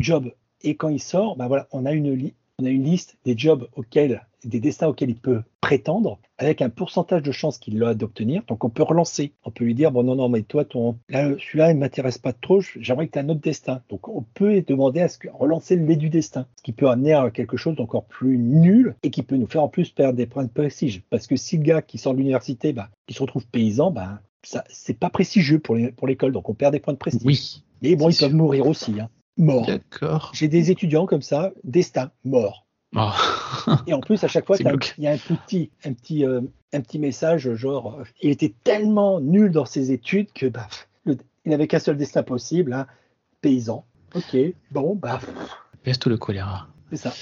job. 0.00 0.32
Et 0.62 0.74
quand 0.76 0.88
il 0.88 1.00
sort, 1.00 1.36
ben 1.36 1.46
voilà, 1.48 1.68
on 1.72 1.86
a 1.86 1.92
une, 1.92 2.12
li- 2.12 2.34
on 2.58 2.64
a 2.64 2.70
une 2.70 2.84
liste 2.84 3.16
des 3.24 3.36
jobs 3.36 3.68
auxquels, 3.76 4.26
des 4.44 4.60
destins 4.60 4.88
auxquels 4.88 5.10
il 5.10 5.16
peut 5.16 5.42
prétendre, 5.60 6.18
avec 6.38 6.62
un 6.62 6.68
pourcentage 6.70 7.22
de 7.22 7.32
chances 7.32 7.58
qu'il 7.58 7.82
a 7.82 7.94
d'obtenir. 7.94 8.42
Donc 8.46 8.62
on 8.64 8.70
peut 8.70 8.82
relancer. 8.82 9.32
On 9.44 9.50
peut 9.50 9.64
lui 9.64 9.74
dire 9.74 9.90
bon 9.90 10.02
non 10.04 10.14
non 10.14 10.28
mais 10.28 10.42
toi 10.42 10.64
ton 10.64 10.98
là, 11.08 11.30
celui-là 11.38 11.72
il 11.72 11.78
m'intéresse 11.78 12.18
pas 12.18 12.32
trop. 12.32 12.60
J'aimerais 12.78 13.06
que 13.06 13.12
tu 13.12 13.18
aies 13.18 13.22
un 13.22 13.28
autre 13.28 13.40
destin. 13.40 13.82
Donc 13.88 14.08
on 14.08 14.22
peut 14.34 14.62
demander 14.66 15.00
à 15.00 15.08
ce 15.08 15.18
que 15.18 15.28
relancer 15.28 15.76
le 15.76 15.84
lait 15.84 15.96
du 15.96 16.08
destin, 16.08 16.46
ce 16.56 16.62
qui 16.62 16.72
peut 16.72 16.88
amener 16.88 17.12
à 17.14 17.30
quelque 17.30 17.56
chose 17.56 17.76
d'encore 17.76 18.04
plus 18.04 18.38
nul 18.38 18.94
et 19.02 19.10
qui 19.10 19.22
peut 19.22 19.36
nous 19.36 19.46
faire 19.46 19.62
en 19.62 19.68
plus 19.68 19.90
perdre 19.90 20.16
des 20.16 20.26
points 20.26 20.44
de 20.44 20.50
prestige. 20.50 21.02
Parce 21.10 21.26
que 21.26 21.36
si 21.36 21.56
le 21.56 21.64
gars 21.64 21.82
qui 21.82 21.98
sort 21.98 22.12
de 22.12 22.18
l'université, 22.18 22.72
bah, 22.72 22.90
il 23.08 23.14
se 23.14 23.22
retrouve 23.22 23.46
paysan, 23.46 23.90
bah 23.90 24.20
ça 24.46 24.64
c'est 24.68 24.98
pas 24.98 25.10
prestigieux 25.10 25.58
pour 25.58 25.76
l'école. 26.06 26.32
Donc 26.32 26.48
on 26.48 26.54
perd 26.54 26.72
des 26.72 26.80
points 26.80 26.94
de 26.94 26.98
prestige. 26.98 27.22
Oui. 27.24 27.62
Mais 27.82 27.94
bon, 27.96 28.08
ils 28.08 28.16
peuvent 28.16 28.34
mourir 28.34 28.66
aussi. 28.66 29.00
Hein. 29.00 29.08
Mort. 29.36 29.66
D'accord. 29.66 30.30
J'ai 30.34 30.48
des 30.48 30.70
étudiants 30.70 31.04
comme 31.06 31.20
ça, 31.22 31.52
destin, 31.64 32.10
mort. 32.24 32.64
Oh. 32.96 33.10
Et 33.86 33.92
en 33.92 34.00
plus, 34.00 34.22
à 34.24 34.28
chaque 34.28 34.46
fois, 34.46 34.56
il 34.58 34.64
y 34.64 35.06
a 35.06 35.12
un 35.12 35.16
petit, 35.18 35.70
un 35.84 35.92
petit, 35.92 36.24
euh, 36.24 36.40
un 36.72 36.80
petit 36.80 36.98
message 36.98 37.52
genre, 37.54 37.96
euh, 38.00 38.04
il 38.22 38.30
était 38.30 38.54
tellement 38.64 39.20
nul 39.20 39.50
dans 39.50 39.66
ses 39.66 39.92
études 39.92 40.32
que 40.32 40.46
bah, 40.46 40.68
le- 41.04 41.18
il 41.44 41.50
n'avait 41.50 41.66
qu'un 41.66 41.78
seul 41.80 41.98
destin 41.98 42.22
possible, 42.22 42.72
hein, 42.72 42.86
paysan. 43.42 43.84
Ok, 44.14 44.36
bon, 44.70 44.94
bah, 44.94 45.20
Peste 45.82 46.06
le 46.06 46.16
choléra. 46.16 46.68
c'est 46.90 46.96
ça. 46.96 47.12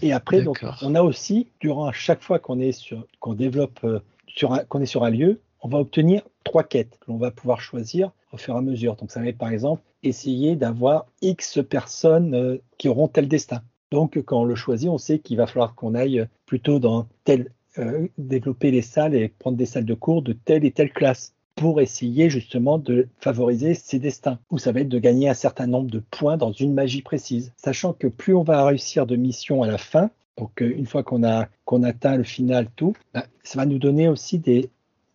Et 0.00 0.12
après, 0.14 0.40
donc, 0.40 0.64
on 0.80 0.94
a 0.94 1.02
aussi, 1.02 1.48
durant 1.60 1.92
chaque 1.92 2.22
fois 2.22 2.38
qu'on 2.38 2.58
est 2.58 2.72
sur, 2.72 3.06
qu'on 3.18 3.34
développe, 3.34 3.80
euh, 3.84 4.00
sur 4.26 4.66
qu'on 4.68 4.80
est 4.80 4.86
sur 4.86 5.04
un 5.04 5.10
lieu, 5.10 5.40
on 5.62 5.68
va 5.68 5.78
obtenir 5.78 6.22
trois 6.44 6.64
quêtes 6.64 6.98
que 7.00 7.10
l'on 7.10 7.18
va 7.18 7.30
pouvoir 7.30 7.60
choisir 7.60 8.12
au 8.32 8.36
fur 8.36 8.54
et 8.54 8.58
à 8.58 8.62
mesure. 8.62 8.96
Donc, 8.96 9.10
ça 9.10 9.20
va 9.20 9.26
être 9.26 9.38
par 9.38 9.50
exemple 9.50 9.82
essayer 10.02 10.56
d'avoir 10.56 11.06
X 11.20 11.60
personnes 11.68 12.34
euh, 12.34 12.56
qui 12.78 12.88
auront 12.88 13.08
tel 13.08 13.28
destin. 13.28 13.62
Donc, 13.90 14.20
quand 14.24 14.40
on 14.40 14.44
le 14.44 14.54
choisit, 14.54 14.88
on 14.88 14.98
sait 14.98 15.18
qu'il 15.18 15.36
va 15.36 15.46
falloir 15.46 15.74
qu'on 15.74 15.94
aille 15.94 16.26
plutôt 16.46 16.78
dans 16.78 17.06
tel, 17.24 17.50
euh, 17.78 18.08
développer 18.18 18.70
les 18.70 18.82
salles 18.82 19.14
et 19.14 19.28
prendre 19.28 19.56
des 19.56 19.66
salles 19.66 19.84
de 19.84 19.94
cours 19.94 20.22
de 20.22 20.32
telle 20.32 20.64
et 20.64 20.70
telle 20.70 20.92
classe 20.92 21.34
pour 21.54 21.80
essayer 21.80 22.30
justement 22.30 22.78
de 22.78 23.08
favoriser 23.20 23.74
ses 23.74 23.98
destins, 23.98 24.38
ou 24.50 24.58
ça 24.58 24.72
va 24.72 24.80
être 24.80 24.88
de 24.88 24.98
gagner 24.98 25.28
un 25.28 25.34
certain 25.34 25.66
nombre 25.66 25.90
de 25.90 26.02
points 26.10 26.36
dans 26.36 26.52
une 26.52 26.72
magie 26.72 27.02
précise, 27.02 27.52
sachant 27.56 27.92
que 27.92 28.06
plus 28.06 28.34
on 28.34 28.42
va 28.42 28.64
réussir 28.64 29.06
de 29.06 29.14
missions 29.14 29.62
à 29.62 29.66
la 29.66 29.76
fin, 29.76 30.10
donc 30.38 30.62
euh, 30.62 30.72
une 30.74 30.86
fois 30.86 31.02
qu'on 31.02 31.22
a 31.22 31.48
qu'on 31.66 31.82
atteint 31.82 32.16
le 32.16 32.24
final, 32.24 32.68
tout, 32.76 32.94
bah, 33.12 33.26
ça 33.42 33.58
va 33.58 33.66
nous 33.66 33.78
donner 33.78 34.08
aussi 34.08 34.38
des, 34.38 34.70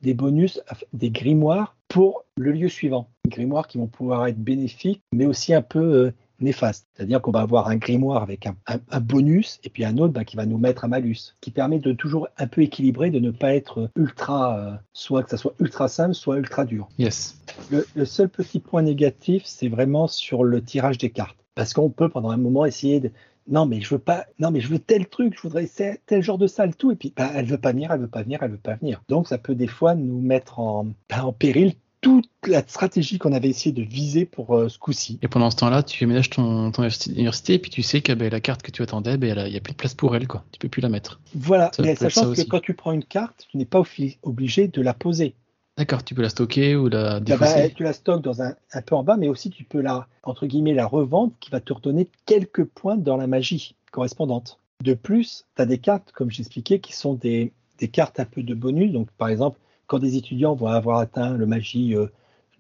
des 0.05 0.13
bonus, 0.13 0.62
des 0.93 1.09
grimoires 1.09 1.75
pour 1.88 2.24
le 2.38 2.51
lieu 2.51 2.69
suivant. 2.69 3.09
Des 3.25 3.31
grimoires 3.31 3.67
qui 3.67 3.79
vont 3.79 3.88
pouvoir 3.88 4.27
être 4.27 4.38
bénéfiques, 4.38 5.01
mais 5.12 5.25
aussi 5.25 5.53
un 5.53 5.63
peu 5.63 5.79
euh, 5.79 6.13
néfastes. 6.39 6.88
C'est-à-dire 6.93 7.21
qu'on 7.24 7.31
va 7.31 7.41
avoir 7.41 7.69
un 7.69 7.77
grimoire 7.77 8.21
avec 8.21 8.45
un, 8.45 8.55
un- 8.67 8.79
un 8.91 9.00
bonus 9.00 9.59
et 9.63 9.69
puis 9.69 9.83
un 9.83 9.97
autre 9.97 10.13
bah, 10.13 10.24
qui 10.24 10.35
va 10.38 10.45
nous 10.45 10.59
mettre 10.59 10.85
un 10.85 10.89
malus, 10.89 11.35
qui 11.41 11.50
permet 11.50 11.79
de 11.79 11.91
toujours 11.91 12.27
un 12.38 12.45
peu 12.45 12.62
équilibrer, 12.62 13.09
de 13.09 13.19
ne 13.19 13.31
pas 13.31 13.55
être 13.55 13.89
ultra, 13.95 14.59
euh, 14.59 14.75
soit 14.93 15.24
que 15.24 15.31
ça 15.31 15.38
soit 15.38 15.55
ultra 15.59 15.88
simple, 15.88 16.13
soit 16.13 16.38
ultra 16.38 16.65
dur. 16.65 16.88
Yes. 17.00 17.41
Le, 17.71 17.88
le 17.95 18.05
seul 18.05 18.29
petit 18.29 18.59
point 18.59 18.83
négatif, 18.83 19.41
c'est 19.45 19.69
vraiment 19.69 20.07
sur 20.07 20.43
le 20.43 20.62
tirage 20.62 21.00
des 21.00 21.09
cartes. 21.09 21.38
Parce 21.55 21.74
qu'on 21.74 21.89
peut 21.89 22.09
pendant 22.09 22.29
un 22.29 22.38
moment 22.38 22.65
essayer 22.65 23.00
de 23.00 23.12
non 23.47 23.65
mais 23.65 23.81
je 23.81 23.89
veux 23.89 23.99
pas 23.99 24.25
non 24.39 24.51
mais 24.51 24.59
je 24.59 24.67
veux 24.67 24.79
tel 24.79 25.07
truc, 25.07 25.35
je 25.35 25.41
voudrais 25.41 25.69
tel 26.05 26.21
genre 26.23 26.37
de 26.37 26.47
salle 26.47 26.75
tout 26.75 26.91
et 26.91 26.95
puis 26.95 27.13
bah, 27.15 27.31
elle 27.35 27.45
veut 27.45 27.57
pas 27.57 27.71
venir, 27.71 27.91
elle 27.91 28.01
veut 28.01 28.07
pas 28.07 28.23
venir, 28.23 28.39
elle 28.41 28.51
veut 28.51 28.57
pas 28.57 28.75
venir. 28.75 29.01
Donc 29.09 29.27
ça 29.27 29.37
peut 29.37 29.55
des 29.55 29.67
fois 29.67 29.95
nous 29.95 30.19
mettre 30.21 30.59
en, 30.59 30.87
bah, 31.09 31.25
en 31.25 31.33
péril 31.33 31.73
toute 32.01 32.29
la 32.45 32.61
stratégie 32.67 33.17
qu'on 33.17 33.33
avait 33.33 33.49
essayé 33.49 33.71
de 33.73 33.81
viser 33.81 34.25
pour 34.25 34.55
euh, 34.55 34.69
ce 34.69 34.77
coup-ci. 34.77 35.17
Et 35.23 35.27
pendant 35.27 35.49
ce 35.49 35.55
temps-là, 35.55 35.81
tu 35.81 36.03
aménages 36.03 36.29
ton, 36.29 36.71
ton 36.71 36.83
université 37.07 37.55
et 37.55 37.59
puis 37.59 37.71
tu 37.71 37.81
sais 37.81 38.01
que 38.01 38.13
ben, 38.13 38.29
la 38.29 38.39
carte 38.41 38.61
que 38.61 38.69
tu 38.69 38.83
attendais, 38.83 39.17
ben, 39.17 39.35
il 39.47 39.51
n'y 39.51 39.57
a 39.57 39.59
plus 39.59 39.71
de 39.73 39.77
place 39.77 39.95
pour 39.95 40.15
elle. 40.15 40.27
Quoi. 40.27 40.43
Tu 40.51 40.59
peux 40.59 40.69
plus 40.69 40.81
la 40.81 40.89
mettre. 40.89 41.19
Voilà, 41.33 41.71
Ça 41.73 41.81
mais 41.81 41.95
sachant 41.95 42.25
que 42.25 42.27
aussi. 42.27 42.47
quand 42.47 42.59
tu 42.59 42.75
prends 42.75 42.91
une 42.91 43.03
carte, 43.03 43.47
tu 43.49 43.57
n'es 43.57 43.65
pas 43.65 43.79
obli- 43.79 44.19
obligé 44.21 44.67
de 44.67 44.81
la 44.83 44.93
poser. 44.93 45.33
D'accord, 45.77 46.03
tu 46.03 46.15
peux 46.15 46.22
la 46.22 46.29
stocker 46.29 46.75
ou 46.75 46.88
la 46.88 47.15
Ah 47.15 47.20
bah, 47.20 47.20
défausser. 47.20 47.74
tu 47.75 47.84
la 47.84 47.91
stockes 47.94 48.22
dans 48.24 48.41
un, 48.41 48.55
un 48.72 48.82
peu 48.82 48.96
en 48.96 49.03
bas, 49.03 49.17
mais 49.17 49.27
aussi 49.27 49.50
tu 49.50 49.65
peux 49.65 49.82
la, 49.82 50.08
entre 50.24 50.46
guillemets, 50.48 50.74
la 50.74 50.86
revendre 50.88 51.34
qui 51.41 51.51
va 51.51 51.60
te 51.60 51.74
redonner 51.74 52.08
quelques 52.25 52.63
points 52.63 52.96
dans 52.98 53.17
la 53.17 53.27
magie 53.27 53.75
correspondante. 53.91 54.60
De 54.84 54.94
plus, 54.94 55.46
tu 55.55 55.62
as 55.62 55.65
des 55.65 55.77
cartes, 55.79 56.12
comme 56.13 56.32
j'expliquais, 56.32 56.79
qui 56.79 56.94
sont 56.94 57.13
des, 57.13 57.51
des 57.79 57.89
cartes 57.89 58.20
un 58.22 58.25
peu 58.25 58.41
de 58.44 58.53
bonus. 58.53 58.91
Donc, 58.94 59.10
par 59.17 59.27
exemple, 59.27 59.60
quand 59.88 60.00
des 60.00 60.15
étudiants 60.15 60.55
vont 60.55 60.67
avoir 60.67 61.00
atteint 61.00 61.36
le 61.36 61.46
magie 61.46 61.94
euh, 61.96 62.08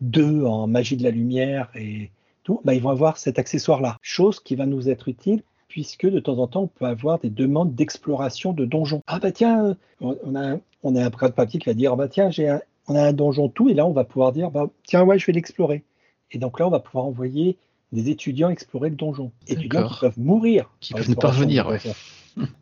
2 0.01 0.43
en 0.43 0.67
magie 0.67 0.97
de 0.97 1.03
la 1.03 1.11
lumière 1.11 1.69
et 1.75 2.11
tout, 2.43 2.59
bah, 2.65 2.73
ils 2.73 2.81
vont 2.81 2.89
avoir 2.89 3.17
cet 3.17 3.39
accessoire-là. 3.39 3.97
Chose 4.01 4.39
qui 4.41 4.55
va 4.55 4.65
nous 4.65 4.89
être 4.89 5.07
utile 5.07 5.41
puisque 5.69 6.05
de 6.05 6.19
temps 6.19 6.37
en 6.37 6.47
temps, 6.47 6.61
on 6.63 6.67
peut 6.67 6.85
avoir 6.85 7.19
des 7.19 7.29
demandes 7.29 7.75
d'exploration 7.75 8.53
de 8.53 8.65
donjons. 8.65 9.01
Ah 9.07 9.19
bah 9.19 9.31
tiens, 9.31 9.65
euh, 9.65 10.15
on 10.23 10.35
a, 10.35 10.51
un- 10.53 10.59
on 10.83 10.95
a 10.95 11.03
un 11.03 11.09
bras 11.09 11.27
de 11.27 11.33
papier 11.33 11.59
qui 11.59 11.67
va 11.67 11.73
dire, 11.73 11.91
ah 11.93 11.95
bah 11.97 12.07
tiens, 12.07 12.29
j'ai 12.29 12.47
un, 12.47 12.61
on 12.87 12.95
a 12.95 13.01
un 13.01 13.13
donjon 13.13 13.49
tout, 13.49 13.69
et 13.69 13.73
là 13.73 13.85
on 13.85 13.93
va 13.93 14.03
pouvoir 14.03 14.31
dire, 14.31 14.51
bah, 14.51 14.69
tiens 14.83 15.03
ouais, 15.03 15.19
je 15.19 15.25
vais 15.25 15.33
l'explorer. 15.33 15.83
Et 16.31 16.37
donc 16.37 16.59
là, 16.59 16.67
on 16.67 16.71
va 16.71 16.79
pouvoir 16.79 17.05
envoyer 17.05 17.57
des 17.91 18.09
étudiants 18.09 18.49
explorer 18.49 18.89
le 18.89 18.95
donjon. 18.95 19.31
Étudiants 19.47 19.87
qui 19.87 19.99
peuvent 19.99 20.19
mourir. 20.19 20.69
Qui 20.79 20.93
peuvent 20.93 21.09
ne 21.09 21.15
pas 21.15 21.29
revenir, 21.29 21.67
ouais. 21.67 21.79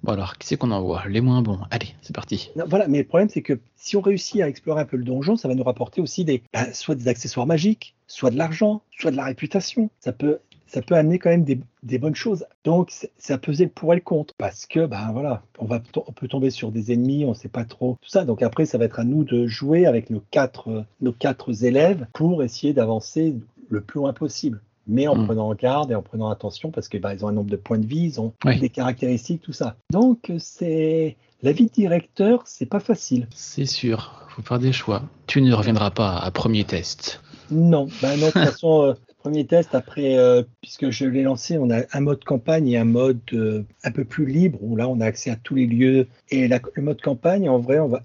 Bon 0.04 0.12
alors, 0.12 0.38
qui 0.38 0.48
c'est 0.48 0.58
qu'on 0.58 0.70
envoie? 0.70 1.04
Les 1.08 1.22
moins 1.22 1.42
bons. 1.42 1.60
Allez, 1.72 1.96
c'est 2.02 2.14
parti. 2.14 2.52
Non, 2.56 2.66
voilà, 2.68 2.88
mais 2.88 3.00
le 3.00 3.06
problème, 3.06 3.30
c'est 3.30 3.42
que 3.42 3.60
si 3.76 3.98
on 3.98 4.02
réussit 4.02 4.42
à 4.42 4.48
explorer 4.48 4.82
un 4.82 4.86
peu 4.86 4.98
le 4.98 5.04
donjon, 5.04 5.36
ça 5.36 5.48
va 5.48 5.56
nous 5.56 5.64
rapporter 5.64 6.02
aussi 6.02 6.26
des, 6.26 6.44
bah, 6.54 6.72
soit 6.74 6.94
des 6.94 7.08
accessoires 7.08 7.48
magiques, 7.48 7.96
soit 8.06 8.30
de 8.30 8.38
l'argent, 8.38 8.84
soit 9.00 9.10
de 9.10 9.16
la 9.16 9.26
réputation. 9.26 9.90
Ça 10.00 10.12
peut, 10.12 10.40
ça 10.74 10.82
peut 10.82 10.96
amener 10.96 11.20
quand 11.20 11.30
même 11.30 11.44
des, 11.44 11.60
des 11.84 12.00
bonnes 12.00 12.16
choses. 12.16 12.46
Donc, 12.64 12.92
ça 13.18 13.38
le 13.48 13.68
pour 13.68 13.94
et 13.94 13.98
le 13.98 14.02
contre. 14.02 14.34
Parce 14.40 14.66
que, 14.66 14.86
ben 14.88 15.12
voilà, 15.12 15.44
on, 15.60 15.66
va, 15.66 15.82
on 16.08 16.12
peut 16.12 16.28
tomber 16.28 16.50
sur 16.50 16.72
des 16.72 16.92
ennemis, 16.92 17.26
on 17.26 17.30
ne 17.30 17.34
sait 17.36 17.48
pas 17.48 17.64
trop 17.64 17.98
tout 18.02 18.10
ça. 18.10 18.26
Donc 18.26 18.42
après, 18.42 18.66
ça 18.66 18.80
va 18.80 18.86
être 18.86 19.00
à 19.00 19.04
nous 19.04 19.24
de 19.24 19.46
jouer 19.46 19.86
avec 19.86 20.10
nos 20.10 20.24
quatre, 20.32 20.70
euh, 20.70 20.82
nos 21.02 21.12
quatre 21.12 21.64
élèves 21.64 22.08
pour 22.14 22.42
essayer 22.42 22.74
d'avancer 22.74 23.36
le 23.70 23.82
plus 23.82 24.00
loin 24.00 24.14
possible. 24.14 24.62
Mais 24.88 25.08
en 25.08 25.16
Mm. 25.16 25.26
prenant 25.26 25.54
garde 25.54 25.92
et 25.92 25.96
en 25.96 26.02
prenant 26.02 26.30
attention 26.30 26.72
parce 26.72 26.90
que 26.90 26.98
bah, 26.98 27.14
ils 27.14 27.24
ont 27.24 27.28
un 27.28 27.34
nombre 27.34 27.52
de 27.52 27.56
points 27.56 27.78
de 27.78 27.86
vie, 27.86 28.04
ils 28.06 28.20
ont 28.20 28.34
Oui. 28.44 28.60
des 28.60 28.70
caractéristiques, 28.70 29.42
tout 29.44 29.54
ça. 29.54 29.76
Donc 29.92 30.32
c'est 30.40 31.16
la 31.44 31.52
vie 31.52 31.68
de 31.68 31.72
directeur, 31.72 32.42
c'est 32.46 32.66
pas 32.66 32.80
facile. 32.80 33.28
C'est 33.34 33.66
sûr, 33.68 34.26
faut 34.30 34.42
faire 34.42 34.60
des 34.60 34.74
choix. 34.74 35.04
Tu 35.28 35.42
ne 35.42 35.54
reviendras 35.54 35.92
pas 35.92 36.18
à 36.18 36.32
premier 36.32 36.64
test. 36.64 37.22
Non, 37.52 37.88
bah 38.02 38.18
non, 38.18 38.28
de 38.28 38.32
toute 38.32 38.42
façon, 38.52 38.82
euh, 38.84 38.94
premier 39.24 39.48
test, 39.48 39.74
après, 39.74 40.18
euh, 40.18 40.44
puisque 40.60 40.90
je 40.90 41.06
l'ai 41.06 41.24
lancé, 41.24 41.58
on 41.58 41.70
a 41.70 41.84
un 41.94 42.00
mode 42.02 42.26
campagne 42.26 42.68
et 42.68 42.78
un 42.78 42.84
mode 42.84 43.22
euh, 43.32 43.64
un 43.86 43.92
peu 43.92 44.04
plus 44.04 44.26
libre, 44.26 44.60
où 44.62 44.76
là, 44.76 44.90
on 44.90 45.00
a 45.00 45.06
accès 45.06 45.30
à 45.30 45.38
tous 45.38 45.56
les 45.56 45.66
lieux. 45.66 46.08
Et 46.30 46.46
le 46.50 46.82
mode 46.82 47.02
campagne, 47.02 47.48
en 47.48 47.58
vrai, 47.58 47.80
on 47.80 47.88
va, 47.88 48.04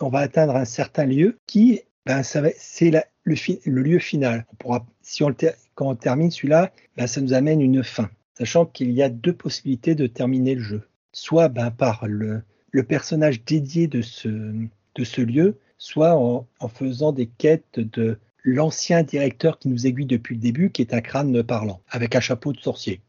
on 0.00 0.08
va 0.10 0.18
atteindre 0.18 0.54
un 0.54 0.66
certain 0.66 1.06
lieu 1.06 1.38
qui, 1.46 1.80
ben, 2.04 2.22
c'est 2.22 2.90
le, 3.24 3.34
fi- 3.34 3.60
le 3.64 3.80
lieu 3.80 3.98
final. 3.98 4.44
On 4.52 4.56
pourra, 4.56 4.86
si 5.00 5.22
on 5.22 5.34
quand 5.74 5.88
on 5.88 5.94
termine 5.94 6.30
celui-là, 6.30 6.70
ben, 6.98 7.06
ça 7.06 7.22
nous 7.22 7.32
amène 7.32 7.62
une 7.62 7.82
fin. 7.82 8.10
Sachant 8.36 8.66
qu'il 8.66 8.90
y 8.90 9.02
a 9.02 9.08
deux 9.08 9.32
possibilités 9.32 9.94
de 9.94 10.06
terminer 10.06 10.54
le 10.54 10.62
jeu. 10.62 10.82
Soit 11.12 11.48
ben, 11.48 11.70
par 11.70 12.06
le, 12.06 12.42
personnage 12.86 13.42
dédié 13.42 13.86
de 13.86 14.02
ce, 14.02 14.28
de 14.28 15.04
ce 15.04 15.22
lieu, 15.22 15.56
soit 15.78 16.14
en 16.14 16.68
faisant 16.68 17.12
des 17.12 17.26
quêtes 17.26 17.80
de 17.80 18.18
l'ancien 18.44 19.02
directeur 19.02 19.58
qui 19.58 19.68
nous 19.68 19.86
aiguille 19.86 20.06
depuis 20.06 20.34
le 20.34 20.40
début, 20.40 20.70
qui 20.70 20.82
est 20.82 20.94
un 20.94 21.00
crâne 21.00 21.42
parlant, 21.42 21.82
avec 21.88 22.16
un 22.16 22.20
chapeau 22.20 22.52
de 22.52 22.60
sorcier. 22.60 23.00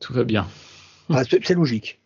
Tout 0.00 0.12
va 0.12 0.24
bien. 0.24 0.48
C'est 1.28 1.50
logique. 1.50 2.00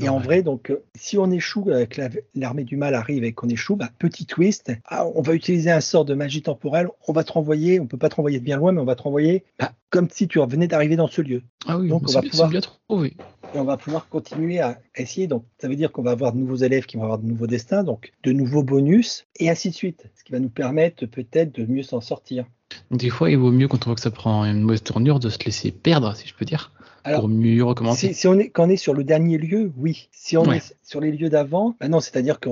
Et 0.00 0.08
en 0.08 0.18
vrai, 0.18 0.42
donc, 0.42 0.70
euh, 0.70 0.82
si 0.94 1.18
on 1.18 1.30
échoue, 1.30 1.64
euh, 1.68 1.86
que 1.86 2.00
la- 2.00 2.08
l'armée 2.34 2.64
du 2.64 2.76
mal 2.76 2.94
arrive 2.94 3.24
et 3.24 3.32
qu'on 3.32 3.48
échoue, 3.48 3.76
bah, 3.76 3.90
petit 3.98 4.26
twist, 4.26 4.72
ah, 4.86 5.06
on 5.14 5.22
va 5.22 5.34
utiliser 5.34 5.70
un 5.70 5.80
sort 5.80 6.04
de 6.04 6.14
magie 6.14 6.42
temporelle, 6.42 6.88
on 7.06 7.12
va 7.12 7.24
te 7.24 7.32
renvoyer, 7.32 7.80
on 7.80 7.86
peut 7.86 7.96
pas 7.98 8.08
te 8.08 8.16
renvoyer 8.16 8.38
de 8.38 8.44
bien 8.44 8.56
loin, 8.56 8.72
mais 8.72 8.80
on 8.80 8.84
va 8.84 8.94
te 8.96 9.02
renvoyer 9.02 9.44
bah, 9.58 9.72
comme 9.90 10.08
si 10.10 10.28
tu 10.28 10.38
venais 10.46 10.66
d'arriver 10.68 10.96
dans 10.96 11.08
ce 11.08 11.22
lieu. 11.22 11.42
Ah 11.66 11.78
oui, 11.78 11.88
donc, 11.88 12.02
on 12.08 12.12
va 12.12 12.20
bien- 12.20 12.30
pouvoir- 12.30 12.48
c'est 12.48 12.52
bien 12.52 12.60
trouvé. 12.60 13.16
Et 13.54 13.58
on 13.58 13.64
va 13.64 13.76
pouvoir 13.78 14.08
continuer 14.10 14.60
à 14.60 14.78
essayer. 14.94 15.26
Donc, 15.26 15.44
ça 15.58 15.68
veut 15.68 15.76
dire 15.76 15.90
qu'on 15.90 16.02
va 16.02 16.10
avoir 16.10 16.32
de 16.34 16.38
nouveaux 16.38 16.56
élèves 16.56 16.84
qui 16.84 16.96
vont 16.98 17.04
avoir 17.04 17.18
de 17.18 17.26
nouveaux 17.26 17.46
destins, 17.46 17.82
donc 17.82 18.12
de 18.22 18.32
nouveaux 18.32 18.62
bonus, 18.62 19.26
et 19.40 19.48
ainsi 19.48 19.70
de 19.70 19.74
suite. 19.74 20.04
Ce 20.16 20.22
qui 20.24 20.32
va 20.32 20.38
nous 20.38 20.50
permettre 20.50 21.06
peut-être 21.06 21.54
de 21.54 21.64
mieux 21.64 21.82
s'en 21.82 22.02
sortir. 22.02 22.44
Des 22.90 23.10
fois, 23.10 23.30
il 23.30 23.36
vaut 23.38 23.50
mieux 23.50 23.68
quand 23.68 23.86
on 23.86 23.90
voit 23.90 23.94
que 23.94 24.00
ça 24.00 24.10
prend 24.10 24.44
une 24.44 24.62
mauvaise 24.62 24.82
tournure 24.82 25.20
de 25.20 25.28
se 25.28 25.38
laisser 25.44 25.70
perdre, 25.70 26.14
si 26.16 26.26
je 26.26 26.34
peux 26.34 26.44
dire, 26.44 26.72
Alors, 27.04 27.20
pour 27.20 27.28
mieux 27.28 27.62
recommencer. 27.64 28.08
Si, 28.08 28.14
si 28.14 28.28
on 28.28 28.38
est, 28.38 28.48
quand 28.48 28.66
on 28.66 28.70
est 28.70 28.76
sur 28.76 28.94
le 28.94 29.04
dernier 29.04 29.38
lieu, 29.38 29.72
oui. 29.76 30.08
Si 30.12 30.36
on 30.36 30.44
Ouais. 30.46 30.58
est 30.58 30.74
sur 30.82 31.00
les 31.00 31.12
lieux 31.12 31.28
d'avant, 31.28 31.76
bah 31.80 31.88
non, 31.88 32.00
c'est-à-dire 32.00 32.40
que 32.40 32.48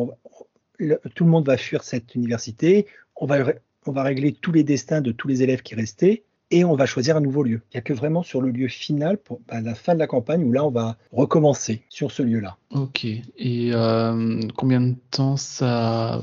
tout 1.14 1.24
le 1.24 1.30
monde 1.30 1.46
va 1.46 1.56
fuir 1.56 1.82
cette 1.82 2.14
université, 2.14 2.86
on 3.16 3.26
va, 3.26 3.38
on 3.86 3.92
va 3.92 4.02
régler 4.02 4.32
tous 4.32 4.52
les 4.52 4.64
destins 4.64 5.00
de 5.00 5.12
tous 5.12 5.28
les 5.28 5.42
élèves 5.42 5.62
qui 5.62 5.74
restaient, 5.74 6.22
et 6.50 6.64
on 6.64 6.76
va 6.76 6.86
choisir 6.86 7.16
un 7.16 7.20
nouveau 7.20 7.42
lieu. 7.42 7.60
Il 7.72 7.76
n'y 7.76 7.78
a 7.78 7.80
que 7.80 7.92
vraiment 7.92 8.22
sur 8.22 8.40
le 8.40 8.50
lieu 8.50 8.68
final, 8.68 9.18
pour 9.18 9.40
bah, 9.48 9.60
la 9.60 9.74
fin 9.74 9.94
de 9.94 9.98
la 9.98 10.06
campagne, 10.06 10.44
où 10.44 10.52
là, 10.52 10.64
on 10.64 10.70
va 10.70 10.96
recommencer 11.12 11.82
sur 11.88 12.12
ce 12.12 12.22
lieu-là. 12.22 12.56
Ok. 12.72 13.04
Et 13.04 13.70
euh, 13.72 14.40
combien 14.54 14.80
de 14.80 14.94
temps 15.10 15.36
ça, 15.36 16.22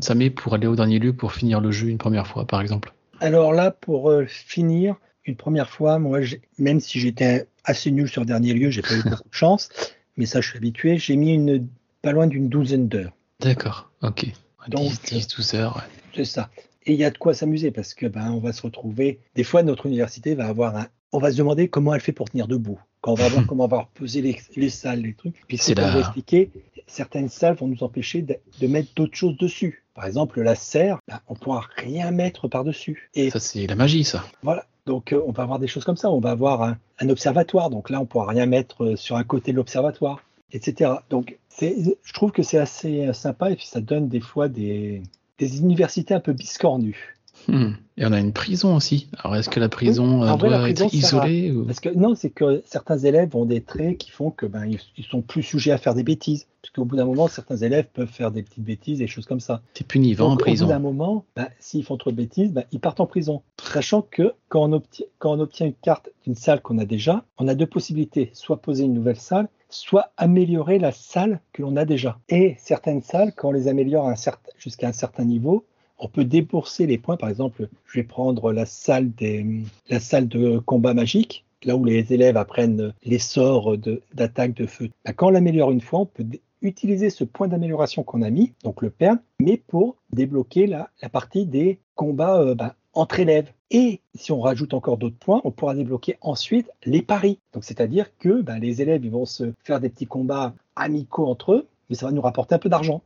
ça 0.00 0.14
met 0.14 0.30
pour 0.30 0.54
aller 0.54 0.66
au 0.68 0.76
dernier 0.76 0.98
lieu 1.00 1.12
pour 1.12 1.32
finir 1.32 1.60
le 1.60 1.72
jeu 1.72 1.88
une 1.88 1.98
première 1.98 2.26
fois, 2.28 2.46
par 2.46 2.60
exemple? 2.60 2.92
Alors 3.20 3.52
là, 3.52 3.70
pour 3.70 4.10
euh, 4.10 4.26
finir, 4.26 4.96
une 5.24 5.36
première 5.36 5.70
fois, 5.70 5.98
moi, 5.98 6.20
même 6.58 6.80
si 6.80 7.00
j'étais 7.00 7.46
assez 7.64 7.90
nul 7.90 8.08
sur 8.08 8.22
le 8.22 8.26
dernier 8.26 8.52
lieu, 8.52 8.70
j'ai 8.70 8.82
pas 8.82 8.94
eu 8.94 9.02
beaucoup 9.02 9.28
de 9.28 9.34
chance, 9.34 9.68
mais 10.16 10.26
ça, 10.26 10.40
je 10.40 10.48
suis 10.48 10.58
habitué, 10.58 10.98
j'ai 10.98 11.16
mis 11.16 11.32
une, 11.34 11.66
pas 12.02 12.12
loin 12.12 12.26
d'une 12.26 12.48
douzaine 12.48 12.88
d'heures. 12.88 13.12
D'accord. 13.40 13.90
Ok. 14.02 14.26
Donc, 14.68 14.90
10, 14.90 15.02
10, 15.02 15.28
12 15.28 15.54
heures. 15.54 15.76
ouais. 15.76 15.82
C'est 16.14 16.24
ça. 16.24 16.50
Et 16.86 16.92
il 16.92 16.98
y 16.98 17.04
a 17.04 17.10
de 17.10 17.18
quoi 17.18 17.34
s'amuser 17.34 17.70
parce 17.70 17.94
que 17.94 18.06
ben 18.06 18.30
on 18.30 18.40
va 18.40 18.52
se 18.52 18.62
retrouver. 18.62 19.18
Des 19.34 19.44
fois, 19.44 19.62
notre 19.62 19.86
université 19.86 20.34
va 20.34 20.46
avoir 20.46 20.76
un. 20.76 20.86
On 21.12 21.18
va 21.18 21.30
se 21.32 21.36
demander 21.36 21.68
comment 21.68 21.94
elle 21.94 22.00
fait 22.00 22.12
pour 22.12 22.28
tenir 22.28 22.46
debout. 22.46 22.78
Quand 23.00 23.12
on 23.12 23.16
va 23.16 23.28
voir 23.28 23.46
comment 23.48 23.64
on 23.64 23.68
va 23.68 23.80
reposer 23.80 24.20
les, 24.20 24.38
les 24.56 24.68
salles, 24.68 25.00
les 25.00 25.14
trucs. 25.14 25.34
Puis 25.48 25.56
C'est 25.58 25.78
j'ai 25.78 25.98
expliqué, 25.98 26.50
certaines 26.86 27.28
salles 27.28 27.56
vont 27.56 27.68
nous 27.68 27.82
empêcher 27.82 28.22
de, 28.22 28.36
de 28.60 28.66
mettre 28.66 28.90
d'autres 28.94 29.16
choses 29.16 29.36
dessus. 29.38 29.83
Par 29.94 30.06
exemple, 30.06 30.40
la 30.42 30.54
serre, 30.54 30.98
ben, 31.08 31.20
on 31.28 31.34
pourra 31.34 31.62
rien 31.76 32.10
mettre 32.10 32.48
par-dessus. 32.48 33.10
Et 33.14 33.30
Ça, 33.30 33.40
c'est 33.40 33.66
la 33.66 33.76
magie, 33.76 34.04
ça. 34.04 34.24
voilà. 34.42 34.64
Donc, 34.86 35.12
euh, 35.12 35.22
on 35.26 35.32
va 35.32 35.44
avoir 35.44 35.58
des 35.58 35.66
choses 35.66 35.84
comme 35.84 35.96
ça. 35.96 36.10
On 36.10 36.20
va 36.20 36.30
avoir 36.32 36.62
un, 36.62 36.76
un 36.98 37.08
observatoire. 37.08 37.70
Donc 37.70 37.88
là, 37.90 38.00
on 38.00 38.06
pourra 38.06 38.26
rien 38.26 38.44
mettre 38.46 38.84
euh, 38.84 38.96
sur 38.96 39.16
un 39.16 39.24
côté 39.24 39.52
de 39.52 39.56
l'observatoire, 39.56 40.20
etc. 40.52 40.90
Donc, 41.08 41.38
je 41.60 42.12
trouve 42.12 42.32
que 42.32 42.42
c'est 42.42 42.58
assez 42.58 43.06
euh, 43.06 43.12
sympa 43.12 43.50
et 43.50 43.56
puis 43.56 43.66
ça 43.66 43.80
donne 43.80 44.08
des 44.08 44.20
fois 44.20 44.48
des, 44.48 45.02
des 45.38 45.58
universités 45.60 46.12
un 46.12 46.20
peu 46.20 46.32
biscornues. 46.32 47.13
Hmm. 47.48 47.72
Et 47.96 48.04
on 48.06 48.12
a 48.12 48.18
une 48.18 48.32
prison 48.32 48.74
aussi. 48.74 49.08
Alors, 49.18 49.36
est-ce 49.36 49.48
que 49.48 49.60
la 49.60 49.68
prison 49.68 50.22
Oui, 50.22 50.28
euh, 50.28 50.32
vrai, 50.32 50.38
doit 50.38 50.50
la 50.50 50.58
prison 50.60 50.86
être 50.86 50.94
isolée 50.94 51.52
ou... 51.52 51.64
Parce 51.64 51.80
que 51.80 51.90
non, 51.90 52.14
c'est 52.14 52.30
que 52.30 52.62
certains 52.66 52.98
élèves 52.98 53.36
ont 53.36 53.44
des 53.44 53.60
traits 53.60 53.98
qui 53.98 54.10
font 54.10 54.30
que 54.30 54.46
ben 54.46 54.66
ils, 54.66 54.80
ils 54.96 55.04
sont 55.04 55.22
plus 55.22 55.42
sujets 55.42 55.70
à 55.70 55.78
faire 55.78 55.94
des 55.94 56.02
bêtises. 56.02 56.46
Parce 56.60 56.72
qu'au 56.72 56.86
bout 56.86 56.96
d'un 56.96 57.04
moment, 57.04 57.28
certains 57.28 57.58
élèves 57.58 57.86
peuvent 57.92 58.08
faire 58.08 58.30
des 58.30 58.42
petites 58.42 58.64
bêtises, 58.64 58.98
des 58.98 59.06
choses 59.06 59.26
comme 59.26 59.38
ça. 59.40 59.60
T'es 59.74 59.84
puni, 59.84 60.14
va 60.14 60.24
en 60.24 60.30
Donc, 60.30 60.32
au 60.32 60.38
bout 60.38 60.44
prison. 60.44 60.66
d'un 60.66 60.78
moment, 60.78 61.26
ben, 61.36 61.48
s'ils 61.60 61.84
font 61.84 61.98
trop 61.98 62.10
de 62.10 62.16
bêtises, 62.16 62.52
ben, 62.52 62.64
ils 62.72 62.80
partent 62.80 63.00
en 63.00 63.06
prison. 63.06 63.42
Sachant 63.62 64.00
que 64.00 64.32
quand 64.48 64.62
on, 64.62 64.72
obtient, 64.72 65.06
quand 65.18 65.36
on 65.36 65.40
obtient 65.40 65.66
une 65.66 65.74
carte 65.74 66.08
d'une 66.24 66.34
salle 66.34 66.62
qu'on 66.62 66.78
a 66.78 66.86
déjà, 66.86 67.24
on 67.38 67.48
a 67.48 67.54
deux 67.54 67.66
possibilités 67.66 68.30
soit 68.32 68.62
poser 68.62 68.84
une 68.84 68.94
nouvelle 68.94 69.20
salle, 69.20 69.48
soit 69.68 70.12
améliorer 70.16 70.78
la 70.78 70.92
salle 70.92 71.40
que 71.52 71.60
l'on 71.60 71.76
a 71.76 71.84
déjà. 71.84 72.18
Et 72.28 72.56
certaines 72.58 73.02
salles, 73.02 73.32
quand 73.36 73.48
on 73.48 73.52
les 73.52 73.68
améliore 73.68 74.10
jusqu'à 74.56 74.88
un 74.88 74.92
certain 74.92 75.24
niveau, 75.24 75.66
on 75.98 76.08
peut 76.08 76.24
débourser 76.24 76.86
les 76.86 76.98
points. 76.98 77.16
Par 77.16 77.28
exemple, 77.28 77.68
je 77.86 78.00
vais 78.00 78.04
prendre 78.04 78.52
la 78.52 78.66
salle, 78.66 79.12
de 79.14 80.58
combat 80.58 80.94
magique, 80.94 81.44
là 81.64 81.76
où 81.76 81.84
les 81.84 82.12
élèves 82.12 82.36
apprennent 82.36 82.92
les 83.04 83.18
sorts 83.18 83.76
d'attaque 84.12 84.54
de, 84.54 84.66
feu. 84.66 84.90
Ben, 85.04 85.12
quand 85.12 85.28
on 85.28 85.30
l'améliore 85.30 85.70
une 85.70 85.80
fois, 85.80 86.00
on 86.00 86.06
peut 86.06 86.24
utiliser 86.62 87.10
ce 87.10 87.24
point 87.24 87.48
d'amélioration 87.48 88.02
qu'on 88.02 88.22
a 88.22 88.30
mis, 88.30 88.52
donc 88.62 88.82
le 88.82 88.90
perdre, 88.90 89.20
mais 89.38 89.56
pour 89.56 89.96
débloquer 90.12 90.66
la, 90.66 90.90
partie 91.12 91.46
des 91.46 91.78
combats 91.94 92.40
euh, 92.40 92.54
ben, 92.54 92.72
entre 92.92 93.20
élèves. 93.20 93.50
Et 93.70 94.00
si 94.14 94.32
on 94.32 94.40
rajoute 94.40 94.74
encore 94.74 94.98
d'autres 94.98 95.18
points, 95.18 95.40
on 95.44 95.50
pourra 95.50 95.74
débloquer 95.74 96.16
ensuite 96.20 96.70
les 96.84 97.02
paris. 97.02 97.38
Donc 97.52 97.64
c'est-à-dire 97.64 98.16
que 98.18 98.40
ben, 98.40 98.58
les 98.58 98.82
élèves 98.82 99.06
vont 99.08 99.26
se 99.26 99.52
faire 99.62 99.80
des 99.80 99.88
petits 99.88 100.06
combats 100.06 100.54
amicaux 100.76 101.26
entre 101.26 101.52
eux, 101.52 101.66
mais 101.88 101.96
ça 101.96 102.06
va 102.06 102.12
nous 102.12 102.22
rapporter 102.22 102.54
un 102.54 102.58
peu 102.58 102.68
d'argent. 102.68 103.02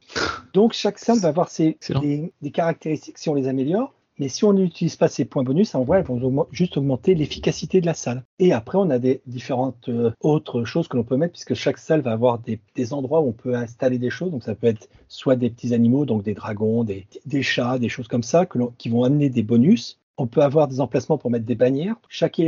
Donc 0.53 0.73
chaque 0.73 0.99
salle 0.99 1.19
va 1.19 1.29
avoir 1.29 1.49
ses, 1.49 1.79
des, 2.01 2.33
des 2.43 2.51
caractéristiques 2.51 3.19
si 3.19 3.29
on 3.29 3.35
les 3.35 3.49
améliore. 3.49 3.95
Mais 4.19 4.29
si 4.29 4.45
on 4.45 4.53
n'utilise 4.53 4.97
pas 4.97 5.07
ces 5.07 5.25
points 5.25 5.45
bonus, 5.45 5.77
en 5.77 5.85
vrai, 5.85 6.01
elles 6.01 6.05
vont 6.05 6.47
juste 6.51 6.77
augmenter 6.77 7.15
l'efficacité 7.15 7.81
de 7.81 7.87
la 7.87 7.95
salle. 7.95 8.25
Et 8.41 8.53
après, 8.53 8.77
on 8.77 8.91
a 8.91 8.99
des 8.99 9.23
différentes 9.27 9.89
euh, 9.89 10.11
autres 10.21 10.65
choses 10.65 10.89
que 10.89 10.97
l'on 10.97 11.05
peut 11.05 11.17
mettre, 11.17 11.35
puisque 11.35 11.55
chaque 11.55 11.79
salle 11.79 12.01
va 12.01 12.13
avoir 12.13 12.41
des, 12.41 12.61
des 12.75 12.93
endroits 12.93 13.21
où 13.21 13.29
on 13.29 13.33
peut 13.33 13.55
installer 13.55 13.99
des 13.99 14.11
choses. 14.11 14.33
Donc 14.33 14.43
ça 14.43 14.57
peut 14.57 14.67
être 14.67 14.89
soit 15.07 15.37
des 15.37 15.51
petits 15.51 15.73
animaux, 15.73 16.05
donc 16.05 16.25
des 16.25 16.35
dragons, 16.35 16.83
des, 16.83 17.07
des 17.27 17.43
chats, 17.43 17.79
des 17.79 17.89
choses 17.89 18.09
comme 18.09 18.25
ça, 18.25 18.45
que 18.45 18.59
qui 18.77 18.89
vont 18.89 19.05
amener 19.05 19.31
des 19.31 19.45
bonus. 19.45 20.01
On 20.21 20.27
peut 20.27 20.43
avoir 20.43 20.67
des 20.67 20.81
emplacements 20.81 21.17
pour 21.17 21.31
mettre 21.31 21.47
des 21.47 21.55
bannières. 21.55 21.95
Chaque, 22.09 22.41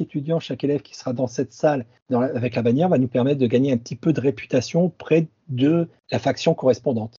étudiant, 0.00 0.40
chaque 0.40 0.64
élève 0.64 0.80
qui 0.80 0.96
sera 0.96 1.12
dans 1.12 1.26
cette 1.26 1.52
salle 1.52 1.84
dans 2.08 2.20
la- 2.20 2.34
avec 2.34 2.56
la 2.56 2.62
bannière 2.62 2.88
va 2.88 2.98
nous 2.98 3.08
permettre 3.08 3.38
de 3.38 3.46
gagner 3.46 3.72
un 3.72 3.76
petit 3.76 3.94
peu 3.94 4.14
de 4.14 4.20
réputation 4.20 4.86
auprès 4.86 5.28
de 5.48 5.86
la 6.10 6.18
faction 6.18 6.54
correspondante. 6.54 7.16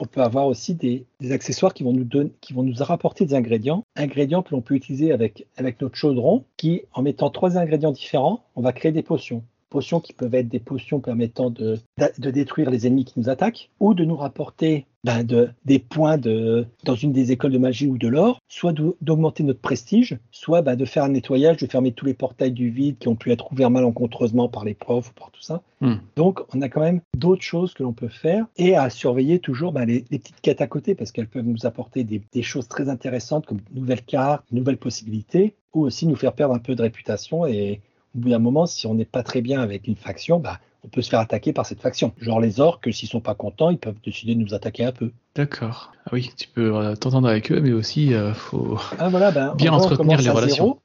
On 0.00 0.06
peut 0.06 0.22
avoir 0.22 0.46
aussi 0.46 0.74
des, 0.74 1.06
des 1.20 1.30
accessoires 1.30 1.72
qui 1.72 1.84
vont 1.84 1.92
nous 1.92 2.04
donner, 2.04 2.32
qui 2.40 2.52
vont 2.52 2.64
nous 2.64 2.74
rapporter 2.80 3.26
des 3.26 3.34
ingrédients, 3.34 3.84
ingrédients 3.94 4.42
que 4.42 4.54
l'on 4.54 4.60
peut 4.60 4.74
utiliser 4.74 5.12
avec, 5.12 5.46
avec 5.56 5.80
notre 5.80 5.94
chaudron, 5.94 6.44
qui, 6.56 6.82
en 6.92 7.02
mettant 7.02 7.30
trois 7.30 7.56
ingrédients 7.56 7.92
différents, 7.92 8.44
on 8.56 8.60
va 8.60 8.72
créer 8.72 8.90
des 8.92 9.04
potions. 9.04 9.44
Potions 9.70 10.00
qui 10.00 10.12
peuvent 10.12 10.34
être 10.34 10.48
des 10.48 10.60
potions 10.60 11.00
permettant 11.00 11.50
de, 11.50 11.78
de 12.18 12.30
détruire 12.30 12.70
les 12.70 12.86
ennemis 12.86 13.04
qui 13.04 13.18
nous 13.20 13.28
attaquent, 13.28 13.70
ou 13.80 13.94
de 13.94 14.04
nous 14.04 14.16
rapporter 14.16 14.86
ben, 15.04 15.22
de, 15.22 15.50
des 15.64 15.78
points 15.78 16.18
de, 16.18 16.66
dans 16.84 16.94
une 16.96 17.12
des 17.12 17.32
écoles 17.32 17.52
de 17.52 17.58
magie 17.58 17.86
ou 17.86 17.98
de 17.98 18.08
l'or, 18.08 18.40
soit 18.48 18.72
d'au- 18.72 18.96
d'augmenter 19.00 19.44
notre 19.44 19.60
prestige, 19.60 20.18
soit 20.32 20.62
ben, 20.62 20.74
de 20.74 20.84
faire 20.84 21.04
un 21.04 21.10
nettoyage, 21.10 21.58
de 21.58 21.66
fermer 21.66 21.92
tous 21.92 22.06
les 22.06 22.14
portails 22.14 22.52
du 22.52 22.70
vide 22.70 22.98
qui 22.98 23.08
ont 23.08 23.14
pu 23.14 23.30
être 23.30 23.52
ouverts 23.52 23.70
malencontreusement 23.70 24.48
par 24.48 24.64
les 24.64 24.74
profs 24.74 25.10
ou 25.10 25.14
par 25.14 25.30
tout 25.30 25.42
ça. 25.42 25.62
Hmm. 25.80 25.96
Donc, 26.16 26.40
on 26.54 26.62
a 26.62 26.68
quand 26.68 26.80
même 26.80 27.00
d'autres 27.16 27.42
choses 27.42 27.74
que 27.74 27.82
l'on 27.82 27.92
peut 27.92 28.08
faire 28.08 28.46
et 28.56 28.74
à 28.74 28.90
surveiller 28.90 29.38
toujours 29.38 29.72
ben, 29.72 29.84
les, 29.84 30.04
les 30.10 30.18
petites 30.18 30.40
quêtes 30.40 30.60
à 30.60 30.66
côté 30.66 30.94
parce 30.94 31.12
qu'elles 31.12 31.28
peuvent 31.28 31.44
nous 31.46 31.66
apporter 31.66 32.04
des, 32.04 32.22
des 32.32 32.42
choses 32.42 32.68
très 32.68 32.88
intéressantes 32.88 33.46
comme 33.46 33.58
de 33.58 33.78
nouvelles 33.78 34.02
cartes, 34.02 34.44
de 34.50 34.56
nouvelles 34.56 34.78
possibilités 34.78 35.54
ou 35.74 35.82
aussi 35.82 36.06
nous 36.06 36.16
faire 36.16 36.32
perdre 36.32 36.54
un 36.54 36.58
peu 36.58 36.74
de 36.74 36.82
réputation. 36.82 37.46
Et 37.46 37.80
au 38.14 38.20
bout 38.20 38.30
d'un 38.30 38.38
moment, 38.38 38.66
si 38.66 38.86
on 38.86 38.94
n'est 38.94 39.04
pas 39.04 39.22
très 39.22 39.40
bien 39.40 39.60
avec 39.60 39.86
une 39.86 39.96
faction, 39.96 40.38
ben, 40.38 40.56
on 40.84 40.88
peut 40.88 41.02
se 41.02 41.10
faire 41.10 41.20
attaquer 41.20 41.52
par 41.52 41.66
cette 41.66 41.80
faction. 41.80 42.12
Genre 42.18 42.40
les 42.40 42.60
orques, 42.60 42.92
s'ils 42.92 43.08
sont 43.08 43.20
pas 43.20 43.34
contents, 43.34 43.70
ils 43.70 43.78
peuvent 43.78 44.00
décider 44.04 44.34
de 44.34 44.40
nous 44.40 44.54
attaquer 44.54 44.84
un 44.84 44.92
peu. 44.92 45.10
D'accord. 45.34 45.92
Ah 46.06 46.10
oui, 46.12 46.30
tu 46.36 46.48
peux 46.48 46.76
euh, 46.76 46.94
t'entendre 46.94 47.28
avec 47.28 47.50
eux, 47.52 47.60
mais 47.60 47.72
aussi, 47.72 48.14
euh, 48.14 48.32
faut. 48.32 48.78
Ah, 48.98 49.08
voilà, 49.08 49.30
ben, 49.30 49.54
Bien 49.56 49.72
en 49.72 49.76
entretenir 49.76 50.20
les 50.20 50.30
relations. 50.30 50.64
zéro. 50.66 50.80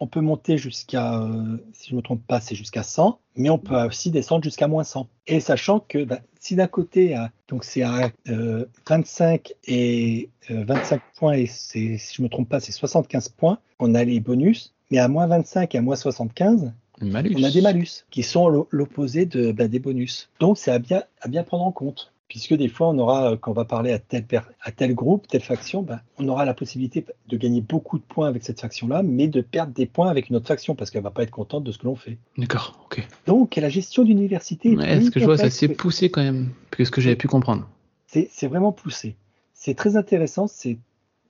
On 0.00 0.08
peut 0.08 0.20
monter 0.20 0.58
jusqu'à, 0.58 1.20
euh, 1.20 1.58
si 1.72 1.90
je 1.90 1.94
ne 1.94 1.98
me 1.98 2.02
trompe 2.02 2.26
pas, 2.26 2.40
c'est 2.40 2.56
jusqu'à 2.56 2.82
100, 2.82 3.20
mais 3.36 3.50
on 3.50 3.58
peut 3.58 3.80
aussi 3.84 4.10
descendre 4.10 4.42
jusqu'à 4.42 4.66
moins 4.66 4.82
100. 4.82 5.08
Et 5.28 5.38
sachant 5.38 5.78
que 5.78 6.02
ben, 6.02 6.18
si 6.40 6.56
d'un 6.56 6.66
côté, 6.66 7.16
donc 7.46 7.62
c'est 7.62 7.82
à 7.82 8.10
euh, 8.28 8.64
25 8.88 9.52
et 9.68 10.28
euh, 10.50 10.64
25 10.66 11.00
points, 11.16 11.34
et 11.34 11.46
si 11.46 11.96
je 11.98 12.20
ne 12.20 12.24
me 12.24 12.28
trompe 12.30 12.48
pas, 12.48 12.58
c'est 12.58 12.72
75 12.72 13.28
points, 13.28 13.58
on 13.78 13.94
a 13.94 14.02
les 14.02 14.18
bonus, 14.18 14.74
mais 14.92 14.98
à 14.98 15.08
moins 15.08 15.26
25 15.26 15.74
et 15.74 15.78
à 15.78 15.82
moins 15.82 15.96
75, 15.96 16.70
Malus. 17.00 17.34
on 17.36 17.42
a 17.42 17.50
des 17.50 17.62
malus 17.62 18.04
qui 18.10 18.22
sont 18.22 18.48
l'o- 18.48 18.68
l'opposé 18.70 19.24
de, 19.26 19.50
ben, 19.50 19.66
des 19.66 19.78
bonus. 19.80 20.28
Donc 20.38 20.58
c'est 20.58 20.70
à 20.70 20.78
bien, 20.78 21.02
à 21.22 21.28
bien 21.28 21.42
prendre 21.42 21.64
en 21.64 21.72
compte. 21.72 22.12
Puisque 22.28 22.54
des 22.54 22.68
fois, 22.68 22.88
on 22.88 22.98
aura, 22.98 23.32
euh, 23.32 23.36
quand 23.36 23.50
on 23.50 23.54
va 23.54 23.66
parler 23.66 23.92
à 23.92 23.98
tel, 23.98 24.24
per- 24.24 24.40
à 24.62 24.72
tel 24.72 24.94
groupe, 24.94 25.28
telle 25.28 25.42
faction, 25.42 25.82
ben, 25.82 26.00
on 26.18 26.26
aura 26.28 26.46
la 26.46 26.54
possibilité 26.54 27.04
de 27.28 27.36
gagner 27.36 27.60
beaucoup 27.60 27.98
de 27.98 28.02
points 28.04 28.26
avec 28.28 28.42
cette 28.42 28.58
faction-là, 28.60 29.02
mais 29.02 29.28
de 29.28 29.42
perdre 29.42 29.72
des 29.74 29.84
points 29.84 30.08
avec 30.08 30.30
une 30.30 30.36
autre 30.36 30.46
faction, 30.48 30.74
parce 30.74 30.90
qu'elle 30.90 31.02
va 31.02 31.10
pas 31.10 31.24
être 31.24 31.30
contente 31.30 31.62
de 31.64 31.72
ce 31.72 31.76
que 31.78 31.84
l'on 31.84 31.94
fait. 31.96 32.16
D'accord, 32.38 32.80
ok. 32.86 33.06
Donc, 33.26 33.56
la 33.56 33.68
gestion 33.68 34.02
d'université 34.04 34.72
est 34.72 34.76
Ouais, 34.76 34.96
plus 34.96 35.06
ce 35.06 35.10
que 35.10 35.20
je 35.20 35.24
vois, 35.26 35.42
assez 35.42 35.68
mais 35.68 35.74
poussé 35.74 36.10
quand 36.10 36.22
même, 36.22 36.48
ce 36.78 36.90
que 36.90 37.00
j'avais 37.02 37.16
pu 37.16 37.28
comprendre. 37.28 37.68
c'est 38.06 38.46
vraiment 38.46 38.72
poussé. 38.72 39.16
C'est 39.54 39.74
très 39.74 39.96
intéressant, 39.96 40.46
c'est 40.46 40.78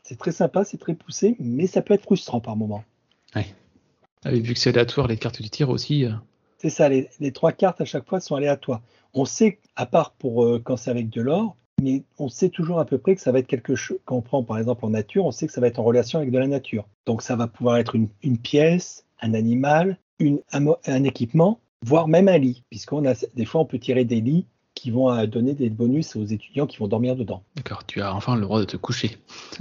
c'est 0.04 0.18
très 0.18 0.32
sympa, 0.32 0.64
c'est 0.64 0.78
très 0.78 0.94
poussé, 0.94 1.36
mais 1.40 1.66
ça 1.66 1.80
peut 1.82 1.94
être 1.94 2.02
frustrant 2.02 2.40
par 2.40 2.56
moment. 2.56 2.84
Ah, 3.34 4.32
et 4.32 4.40
vu 4.40 4.54
que 4.54 4.60
c'est 4.60 4.70
aléatoire, 4.70 5.08
les 5.08 5.16
cartes 5.16 5.42
du 5.42 5.50
tir 5.50 5.68
aussi. 5.68 6.04
euh, 6.04 6.12
C'est 6.58 6.70
ça, 6.70 6.88
les, 6.88 7.08
les 7.18 7.32
trois 7.32 7.50
cartes 7.52 7.80
à 7.80 7.84
chaque 7.84 8.08
fois 8.08 8.20
sont 8.20 8.36
aléatoires. 8.36 8.80
On 9.14 9.24
sait, 9.24 9.58
à 9.74 9.84
part 9.84 10.12
pour 10.12 10.44
euh, 10.44 10.60
quand 10.62 10.76
c'est 10.76 10.90
avec 10.90 11.10
de 11.10 11.20
l'or, 11.20 11.56
mais 11.82 12.04
on 12.18 12.28
sait 12.28 12.48
toujours 12.48 12.78
à 12.78 12.84
peu 12.84 12.98
près 12.98 13.16
que 13.16 13.20
ça 13.20 13.32
va 13.32 13.40
être 13.40 13.48
quelque 13.48 13.74
chose. 13.74 13.98
Quand 14.04 14.16
on 14.16 14.22
prend 14.22 14.44
par 14.44 14.58
exemple 14.58 14.84
en 14.84 14.90
nature, 14.90 15.24
on 15.24 15.32
sait 15.32 15.48
que 15.48 15.52
ça 15.52 15.60
va 15.60 15.66
être 15.66 15.80
en 15.80 15.82
relation 15.84 16.20
avec 16.20 16.30
de 16.30 16.38
la 16.38 16.46
nature. 16.46 16.86
Donc 17.06 17.22
ça 17.22 17.34
va 17.34 17.48
pouvoir 17.48 17.78
être 17.78 17.96
une, 17.96 18.08
une 18.22 18.38
pièce, 18.38 19.04
un 19.20 19.34
animal, 19.34 19.98
une, 20.20 20.38
un, 20.52 20.60
mo- 20.60 20.78
un 20.86 21.02
équipement, 21.02 21.58
voire 21.84 22.06
même 22.06 22.28
un 22.28 22.38
lit, 22.38 22.62
puisqu'on 22.70 23.04
a 23.06 23.14
des 23.34 23.44
fois 23.44 23.60
on 23.62 23.64
peut 23.66 23.80
tirer 23.80 24.04
des 24.04 24.20
lits 24.20 24.46
qui 24.74 24.92
vont 24.92 25.10
euh, 25.12 25.26
donner 25.26 25.54
des 25.54 25.68
bonus 25.68 26.14
aux 26.14 26.24
étudiants 26.24 26.66
qui 26.68 26.76
vont 26.78 26.86
dormir 26.88 27.16
dedans. 27.16 27.42
D'accord, 27.56 27.84
tu 27.86 28.00
as 28.00 28.14
enfin 28.14 28.36
le 28.36 28.42
droit 28.42 28.60
de 28.60 28.64
te 28.66 28.76
coucher. 28.76 29.16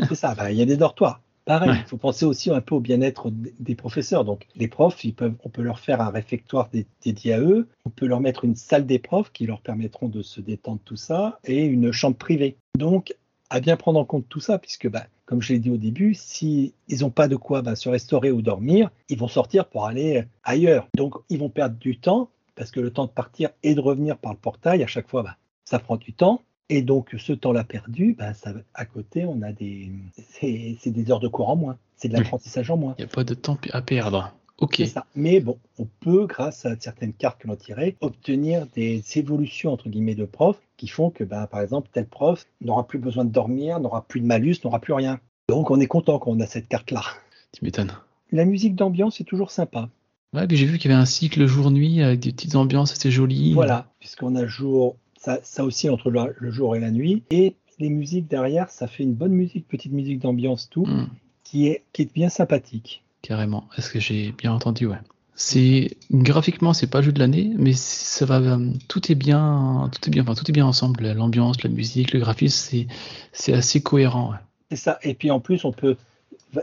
C'est 0.08 0.16
ça, 0.16 0.36
bah, 0.36 0.52
il 0.52 0.58
y 0.58 0.62
a 0.62 0.66
des 0.66 0.78
dortoirs. 0.78 1.22
Pareil, 1.46 1.70
il 1.72 1.78
Ouais. 1.80 1.86
faut 1.88 1.98
penser 1.98 2.26
aussi 2.26 2.52
un 2.52 2.62
peu 2.62 2.76
au 2.76 2.80
bien-être 2.80 3.32
des 3.32 3.76
professeurs. 3.76 4.24
Donc, 4.26 4.46
les 4.56 4.68
profs, 4.68 5.04
ils 5.04 5.14
peuvent, 5.14 5.34
on 5.44 5.50
peut 5.50 5.64
leur 5.64 5.80
faire 5.80 6.00
un 6.02 6.10
réfectoire 6.10 6.70
dé- 6.70 6.86
dédié 7.04 7.34
à 7.34 7.40
eux. 7.40 7.68
On 7.86 7.90
peut 7.90 8.06
leur 8.06 8.20
mettre 8.20 8.46
une 8.46 8.56
salle 8.56 8.86
des 8.86 9.00
profs 9.00 9.32
qui 9.32 9.46
leur 9.48 9.62
permettront 9.62 10.08
de 10.08 10.22
se 10.22 10.40
détendre 10.42 10.80
tout 10.86 10.96
ça 10.98 11.40
et 11.44 11.64
une 11.66 11.92
chambre 11.92 12.16
privée. 12.18 12.58
Donc, 12.78 13.16
à 13.50 13.60
bien 13.60 13.76
prendre 13.76 14.00
en 14.00 14.06
compte 14.06 14.30
tout 14.30 14.40
ça, 14.40 14.60
puisque, 14.60 14.88
bah, 14.90 15.06
comme 15.26 15.42
je 15.42 15.54
l'ai 15.54 15.60
dit 15.60 15.70
au 15.72 15.78
début, 15.78 16.14
si 16.14 16.74
ils 16.88 17.00
n'ont 17.02 17.10
pas 17.10 17.28
de 17.28 17.36
quoi 17.36 17.62
bah, 17.62 17.76
se 17.76 17.90
restaurer 17.90 18.32
ou 18.32 18.42
dormir, 18.42 18.92
ils 19.10 19.18
vont 19.18 19.28
sortir 19.28 19.66
pour 19.66 19.86
aller 19.86 20.24
ailleurs. 20.44 20.88
Donc, 20.96 21.16
ils 21.30 21.40
vont 21.40 21.50
perdre 21.50 21.76
du 21.78 21.98
temps 21.98 22.30
parce 22.56 22.70
que 22.72 22.80
le 22.80 22.92
temps 22.92 23.06
de 23.06 23.12
partir 23.12 23.50
et 23.64 23.74
de 23.76 23.80
revenir 23.80 24.18
par 24.18 24.32
le 24.34 24.38
portail, 24.38 24.84
à 24.84 24.88
chaque 24.88 25.10
fois, 25.10 25.24
bah, 25.24 25.38
ça 25.66 25.80
prend 25.80 25.98
du 25.98 26.14
temps. 26.14 26.42
Et 26.72 26.82
donc, 26.82 27.14
ce 27.18 27.34
temps-là 27.34 27.66
perdu, 27.66 28.16
bah, 28.18 28.34
ça, 28.34 28.54
à 28.74 28.86
côté, 28.86 29.26
on 29.26 29.42
a 29.42 29.52
des, 29.52 29.92
c'est 30.32 30.78
c'est 30.80 30.92
des 30.92 31.12
heures 31.12 31.20
de 31.20 31.28
cours 31.28 31.50
en 31.50 31.58
moins. 31.58 31.78
C'est 31.98 32.08
de 32.08 32.14
l'apprentissage 32.14 32.72
en 32.72 32.78
moins. 32.78 32.96
Il 32.98 33.02
n'y 33.02 33.12
a 33.12 33.14
pas 33.14 33.26
de 33.26 33.34
temps 33.34 33.58
à 33.74 33.82
perdre. 33.82 34.34
Ok. 34.58 34.76
C'est 34.78 34.86
ça. 34.86 35.06
Mais 35.14 35.42
bon, 35.42 35.58
on 35.78 35.86
peut, 36.00 36.28
grâce 36.28 36.66
à 36.66 36.76
certaines 36.80 37.12
cartes 37.12 37.42
que 37.42 37.48
l'on 37.50 37.58
tirait, 37.58 37.98
obtenir 38.00 38.68
des 38.74 39.04
évolutions 39.16 39.74
entre 39.74 39.90
guillemets 39.90 40.16
de 40.16 40.24
profs 40.24 40.62
qui 40.78 40.88
font 40.88 41.10
que, 41.10 41.26
bah, 41.26 41.46
par 41.46 41.60
exemple, 41.60 41.90
tel 41.92 42.06
prof 42.06 42.48
n'aura 42.62 42.88
plus 42.88 43.00
besoin 43.00 43.26
de 43.26 43.32
dormir, 43.32 43.82
n'aura 43.82 44.06
plus 44.08 44.22
de 44.22 44.26
malus, 44.26 44.56
n'aura 44.64 44.80
plus 44.80 44.94
rien. 44.94 45.20
Donc, 45.50 45.72
on 45.72 45.80
est 45.82 45.88
content 45.88 46.20
qu'on 46.20 46.40
a 46.40 46.46
cette 46.46 46.70
carte-là. 46.70 47.04
Tu 47.52 47.66
m'étonnes. 47.66 47.92
La 48.32 48.46
musique 48.46 48.76
d'ambiance 48.76 49.20
est 49.20 49.26
toujours 49.26 49.52
sympa. 49.52 49.90
Ouais, 50.34 50.48
puis 50.48 50.56
j'ai 50.56 50.68
vu 50.68 50.78
qu'il 50.78 50.90
y 50.90 50.94
avait 50.94 51.02
un 51.02 51.06
cycle 51.06 51.46
jour-nuit 51.46 52.02
avec 52.02 52.22
des 52.22 52.32
petites 52.32 52.56
ambiances, 52.56 52.94
c'était 52.94 53.12
joli. 53.12 53.54
Voilà, 53.54 53.92
puisqu'on 54.00 54.38
a 54.38 54.46
jour, 54.46 54.96
ça, 55.22 55.40
ça 55.44 55.64
aussi 55.64 55.88
entre 55.90 56.10
le, 56.10 56.34
le 56.38 56.52
jour 56.52 56.76
et 56.76 56.80
la 56.80 56.92
nuit. 56.92 57.24
Et 57.32 57.56
les 57.80 57.90
musiques 57.90 58.28
derrière, 58.28 58.70
ça 58.70 58.88
fait 58.88 59.04
une 59.04 59.14
bonne 59.14 59.32
musique, 59.34 59.68
petite 59.68 59.92
musique 59.94 60.20
d'ambiance, 60.20 60.68
tout, 60.70 60.86
Hmm, 60.86 61.08
qui 61.44 61.68
est, 61.68 61.84
qui 61.94 62.02
est 62.04 62.14
bien 62.14 62.30
sympathique. 62.30 63.04
carrément. 63.22 63.68
Est-ce 63.78 63.90
que 63.92 64.00
j'ai 64.00 64.32
bien 64.32 64.52
entendu 64.52 64.88
Ouais. 64.88 64.98
C'est 65.36 65.92
graphiquement, 66.12 66.74
c'est 66.74 66.88
pas 66.88 67.00
le 67.00 67.06
jeu 67.06 67.12
de 67.14 67.20
l'année, 67.20 67.52
mais 67.58 67.74
ça 67.74 68.26
va. 68.26 68.40
euh, 68.40 68.70
Tout 68.88 69.12
est 69.12 69.16
bien, 69.16 69.90
tout 69.92 70.08
est 70.08 70.12
bien, 70.12 70.24
enfin 70.24 70.36
tout 70.36 70.48
est 70.50 70.54
bien 70.54 70.66
ensemble. 70.66 71.12
L'ambiance, 71.14 71.64
la 71.64 71.70
musique, 71.70 72.14
le 72.14 72.20
graphisme, 72.20 72.86
c'est 73.32 73.54
assez 73.54 73.82
cohérent. 73.82 74.32
ouais. 74.32 74.38
C'est 74.72 74.78
ça. 74.78 75.00
Et 75.04 75.14
puis 75.14 75.32
en 75.32 75.40
plus, 75.40 75.66
on 75.66 75.72
peut 75.72 75.98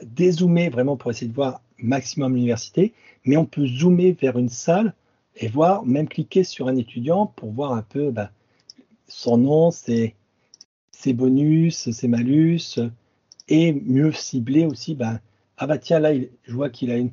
dézoomer 0.05 0.69
vraiment 0.69 0.97
pour 0.97 1.11
essayer 1.11 1.29
de 1.29 1.35
voir 1.35 1.61
maximum 1.79 2.35
l'université, 2.35 2.93
mais 3.25 3.37
on 3.37 3.45
peut 3.47 3.67
zoomer 3.67 4.13
vers 4.13 4.39
une 4.39 4.49
salle 4.49 4.95
et 5.37 5.49
voir, 5.49 5.85
même 5.85 6.09
cliquer 6.09 6.45
sur 6.45 6.69
un 6.69 6.77
étudiant 6.77 7.27
pour 7.27 7.51
voir 7.53 7.73
un 7.73 7.83
peu 7.83 8.11
bah, 8.11 8.31
son 9.09 9.39
nom, 9.39 9.71
ses, 9.71 10.15
ses 10.93 11.13
bonus, 11.13 11.91
ses 11.91 12.09
malus, 12.09 12.79
et 13.49 13.73
mieux 13.73 14.13
cibler 14.13 14.67
aussi, 14.67 14.95
bah, 14.95 15.21
ah 15.59 15.67
bah 15.67 15.79
tiens, 15.79 16.01
là, 16.01 16.13
il- 16.13 16.31
je 16.45 16.53
vois 16.55 16.71
qu'il 16.71 16.91
a, 16.91 16.97
une, 16.99 17.11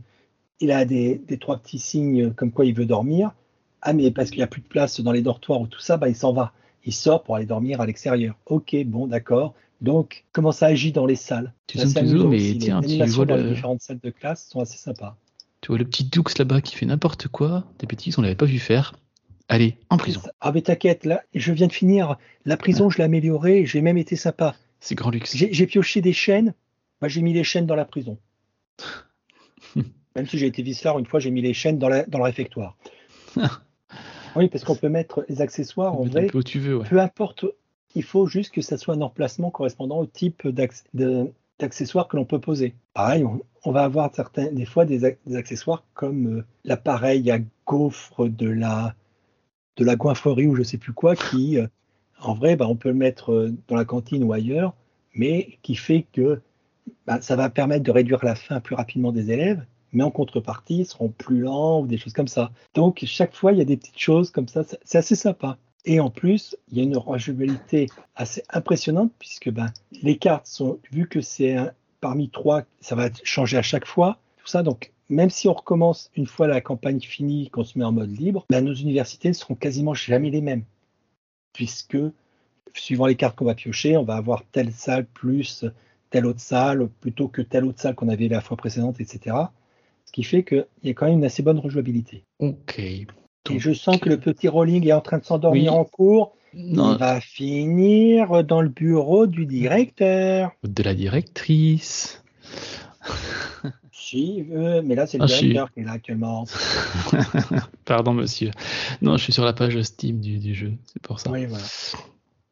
il 0.60 0.71
a 0.71 0.86
des, 0.86 1.17
des 1.27 1.38
trois 1.38 1.58
petits 1.58 1.79
signes 1.79 2.31
comme 2.34 2.51
quoi 2.51 2.65
il 2.65 2.73
veut 2.75 2.86
dormir. 2.86 3.34
Ah, 3.81 3.93
mais 3.93 4.12
parce 4.12 4.29
qu'il 4.29 4.39
n'y 4.39 4.43
a 4.43 4.47
plus 4.47 4.62
de 4.62 4.67
place 4.67 4.99
dans 5.01 5.12
les 5.12 5.21
dortoirs 5.21 5.62
ou 5.62 5.67
tout 5.67 5.79
ça, 5.79 5.97
bah, 5.97 6.10
il 6.10 6.15
s'en 6.15 6.34
va. 6.34 6.53
Il 6.86 6.93
sort 6.93 7.23
pour 7.23 7.36
aller 7.36 7.45
dormir 7.45 7.81
à 7.81 7.86
l'extérieur. 7.86 8.36
Ok, 8.45 8.75
bon, 8.86 9.08
d'accord. 9.08 9.53
Donc, 9.81 10.25
comment 10.31 10.51
ça 10.51 10.67
agit 10.67 10.91
dans 10.91 11.05
les 11.05 11.15
salles? 11.15 11.53
Tu 11.67 11.77
zoomes, 11.77 12.34
aussi. 12.34 12.51
et 12.51 12.53
Les 12.53 12.60
tiens, 12.60 12.81
tu 13.05 13.12
vois 13.12 13.25
dans 13.25 13.36
le- 13.36 13.43
les 13.43 13.53
différentes 13.53 13.81
salles 13.81 13.99
de 14.01 14.10
classe 14.10 14.47
sont 14.49 14.60
assez 14.60 14.77
sympas. 14.77 15.17
Tu 15.62 15.67
vois 15.67 15.77
le 15.77 15.86
petit 15.86 16.03
Doux 16.05 16.23
là-bas 16.38 16.62
qui 16.62 16.75
fait 16.75 16.86
n'importe 16.86 17.27
quoi, 17.27 17.65
des 17.79 17.88
bêtises, 17.88 18.17
on 18.17 18.21
l'avait 18.21 18.36
pas 18.36 18.45
vu 18.45 18.60
faire. 18.60 18.93
Allez, 19.47 19.77
en 19.89 19.97
prison. 19.97 20.21
Ah, 20.41 20.51
mais 20.51 20.62
t'inquiète, 20.62 21.05
là, 21.05 21.23
je 21.34 21.51
viens 21.51 21.67
de 21.67 21.73
finir. 21.73 22.17
La 22.45 22.58
prison, 22.58 22.89
je 22.89 22.97
l'ai 22.97 23.03
améliorée. 23.03 23.65
J'ai 23.65 23.81
même 23.81 23.97
été 23.97 24.15
sympa. 24.15 24.55
C'est 24.79 24.95
grand 24.95 25.12
luxe. 25.12 25.36
J'ai 25.36 25.53
j'ai 25.53 25.67
pioché 25.67 26.01
des 26.01 26.13
chaînes. 26.13 26.53
Moi, 27.01 27.10
j'ai 27.10 27.21
mis 27.21 27.34
les 27.34 27.43
chaînes 27.43 27.65
dans 27.65 27.75
la 27.75 27.86
prison. 27.86 28.17
Même 30.15 30.27
si 30.27 30.38
j'ai 30.38 30.47
été 30.47 30.63
vicelard, 30.63 30.97
une 30.97 31.05
fois, 31.05 31.19
j'ai 31.19 31.31
mis 31.31 31.41
les 31.41 31.53
chaînes 31.53 31.77
dans, 31.77 31.89
la, 31.89 32.05
dans 32.05 32.19
le 32.19 32.23
réfectoire. 32.23 32.77
oui, 34.36 34.47
parce 34.47 34.63
qu'on 34.63 34.75
peut 34.75 34.89
mettre 34.89 35.25
les 35.27 35.41
accessoires 35.41 35.93
en 35.99 36.03
vrai. 36.03 36.27
peu 36.27 36.38
où 36.38 36.43
tu 36.43 36.60
veux, 36.60 36.77
ouais. 36.77 36.88
Peu 36.88 36.99
importe, 36.99 37.45
il 37.95 38.03
faut 38.03 38.25
juste 38.25 38.53
que 38.53 38.62
ça 38.62 38.77
soit 38.77 38.95
un 38.95 39.01
emplacement 39.01 39.51
correspondant 39.51 39.99
au 39.99 40.05
type 40.05 40.47
d'accessoires 40.47 42.08
que 42.08 42.15
l'on 42.15 42.25
peut 42.25 42.39
poser. 42.39 42.75
Pareil, 42.93 43.25
on, 43.25 43.41
on 43.65 43.71
va 43.71 43.84
avoir 43.84 44.13
certains, 44.15 44.51
des 44.51 44.65
fois 44.65 44.86
des 44.86 45.03
accessoires 45.36 45.84
comme 45.93 46.38
euh, 46.38 46.45
l'appareil 46.63 47.29
à 47.29 47.39
gaufre 47.65 48.27
de 48.29 48.47
la, 48.47 48.95
de 49.77 49.85
la 49.85 49.95
goinfrerie 49.95 50.47
ou 50.47 50.55
je 50.55 50.63
sais 50.63 50.77
plus 50.77 50.93
quoi, 50.93 51.15
qui, 51.15 51.57
euh, 51.57 51.67
en 52.19 52.33
vrai, 52.33 52.55
bah, 52.55 52.67
on 52.67 52.75
peut 52.75 52.89
le 52.89 52.95
mettre 52.95 53.31
euh, 53.31 53.53
dans 53.67 53.75
la 53.75 53.85
cantine 53.85 54.23
ou 54.23 54.33
ailleurs, 54.33 54.73
mais 55.13 55.57
qui 55.61 55.75
fait 55.75 56.05
que 56.13 56.41
bah, 57.07 57.21
ça 57.21 57.35
va 57.35 57.49
permettre 57.49 57.83
de 57.83 57.91
réduire 57.91 58.23
la 58.23 58.35
faim 58.35 58.59
plus 58.59 58.75
rapidement 58.75 59.11
des 59.11 59.31
élèves, 59.31 59.63
mais 59.91 60.03
en 60.03 60.11
contrepartie, 60.11 60.79
ils 60.79 60.85
seront 60.85 61.09
plus 61.09 61.39
lents 61.39 61.81
ou 61.81 61.88
des 61.88 61.97
choses 61.97 62.13
comme 62.13 62.27
ça. 62.27 62.51
Donc, 62.73 63.03
chaque 63.05 63.35
fois, 63.35 63.51
il 63.51 63.57
y 63.57 63.61
a 63.61 63.65
des 63.65 63.77
petites 63.77 63.99
choses 63.99 64.31
comme 64.31 64.47
ça, 64.47 64.63
c'est 64.83 64.97
assez 64.97 65.15
sympa. 65.15 65.57
Et 65.85 65.99
en 65.99 66.09
plus, 66.09 66.57
il 66.71 66.77
y 66.77 66.81
a 66.81 66.83
une 66.83 66.97
rejouabilité 66.97 67.88
assez 68.15 68.43
impressionnante 68.49 69.11
puisque 69.19 69.51
ben, 69.51 69.71
les 70.01 70.17
cartes 70.17 70.47
sont, 70.47 70.79
vu 70.91 71.07
que 71.07 71.21
c'est 71.21 71.55
parmi 72.01 72.29
trois, 72.29 72.63
ça 72.81 72.95
va 72.95 73.09
changer 73.23 73.57
à 73.57 73.61
chaque 73.61 73.85
fois, 73.85 74.17
tout 74.38 74.47
ça. 74.47 74.63
Donc, 74.63 74.91
même 75.10 75.30
si 75.30 75.48
on 75.48 75.54
recommence 75.54 76.10
une 76.15 76.28
fois 76.28 76.48
la 76.48 76.62
campagne 76.62 77.00
finie, 77.02 77.50
qu'on 77.50 77.63
se 77.63 77.78
met 77.78 77.86
en 77.86 77.91
mode 77.91 78.12
libre, 78.18 78.46
ben, 78.50 78.63
nos 78.63 78.74
universités 78.74 79.28
ne 79.30 79.34
seront 79.34 79.56
quasiment 79.56 79.94
jamais 79.94 80.30
les 80.30 80.41
mêmes. 80.41 80.63
Puisque, 81.54 81.98
suivant 82.74 83.06
les 83.06 83.15
cartes 83.15 83.38
qu'on 83.38 83.46
va 83.46 83.56
piocher, 83.56 83.98
on 83.98 84.04
va 84.04 84.15
avoir 84.15 84.44
telle 84.52 84.72
salle 84.72 85.06
plus 85.06 85.65
telle 86.12 86.26
autre 86.28 86.39
salle, 86.39 86.88
plutôt 87.02 87.28
que 87.28 87.41
telle 87.41 87.65
autre 87.65 87.82
salle 87.82 87.96
qu'on 87.96 88.08
avait 88.10 88.28
la 88.30 88.39
fois 88.39 88.56
précédente, 88.56 89.02
etc. 89.02 89.36
Ce 90.06 90.12
qui 90.13 90.24
fait 90.24 90.44
qu'il 90.44 90.65
y 90.84 90.89
a 90.89 90.94
quand 90.94 91.08
même 91.08 91.15
une 91.18 91.26
assez 91.26 91.44
bonne 91.44 91.60
rejouabilité. 91.60 92.24
Ok. 92.39 92.80
Et 92.80 93.08
je 93.60 93.74
sens 93.74 93.98
que 93.98 94.08
le 94.10 94.18
petit 94.20 94.48
rolling 94.48 94.88
est 94.88 94.94
en 94.94 95.02
train 95.02 95.18
de 95.18 95.26
s'endormir 95.26 95.74
Oui. 95.74 95.78
en 95.80 95.84
cours. 95.84 96.36
Non, 96.54 96.94
Il 96.94 97.00
va 97.00 97.20
finir 97.20 98.44
dans 98.46 98.62
le 98.62 98.70
bureau 98.70 99.28
du 99.28 99.46
directeur. 99.46 100.52
de 100.63 100.84
la 100.84 100.94
directrice. 100.94 102.24
Si, 103.97 104.45
euh, 104.51 104.81
mais 104.84 104.93
là, 104.93 105.08
c'est 105.08 105.17
le 105.17 105.23
Ah, 105.23 105.27
directeur 105.27 105.71
qui 105.73 105.79
est 105.79 105.84
là 105.84 105.93
actuellement. 105.93 106.43
Pardon, 107.86 108.13
monsieur. 108.13 108.51
Non, 109.01 109.15
je 109.17 109.23
suis 109.23 109.34
sur 109.34 109.45
la 109.45 109.53
page 109.53 109.81
Steam 109.84 110.19
du, 110.19 110.38
du 110.38 110.53
jeu, 110.53 110.73
c'est 110.91 111.01
pour 111.01 111.19
ça. 111.19 111.31
Oui, 111.31 111.45
voilà. 111.45 111.63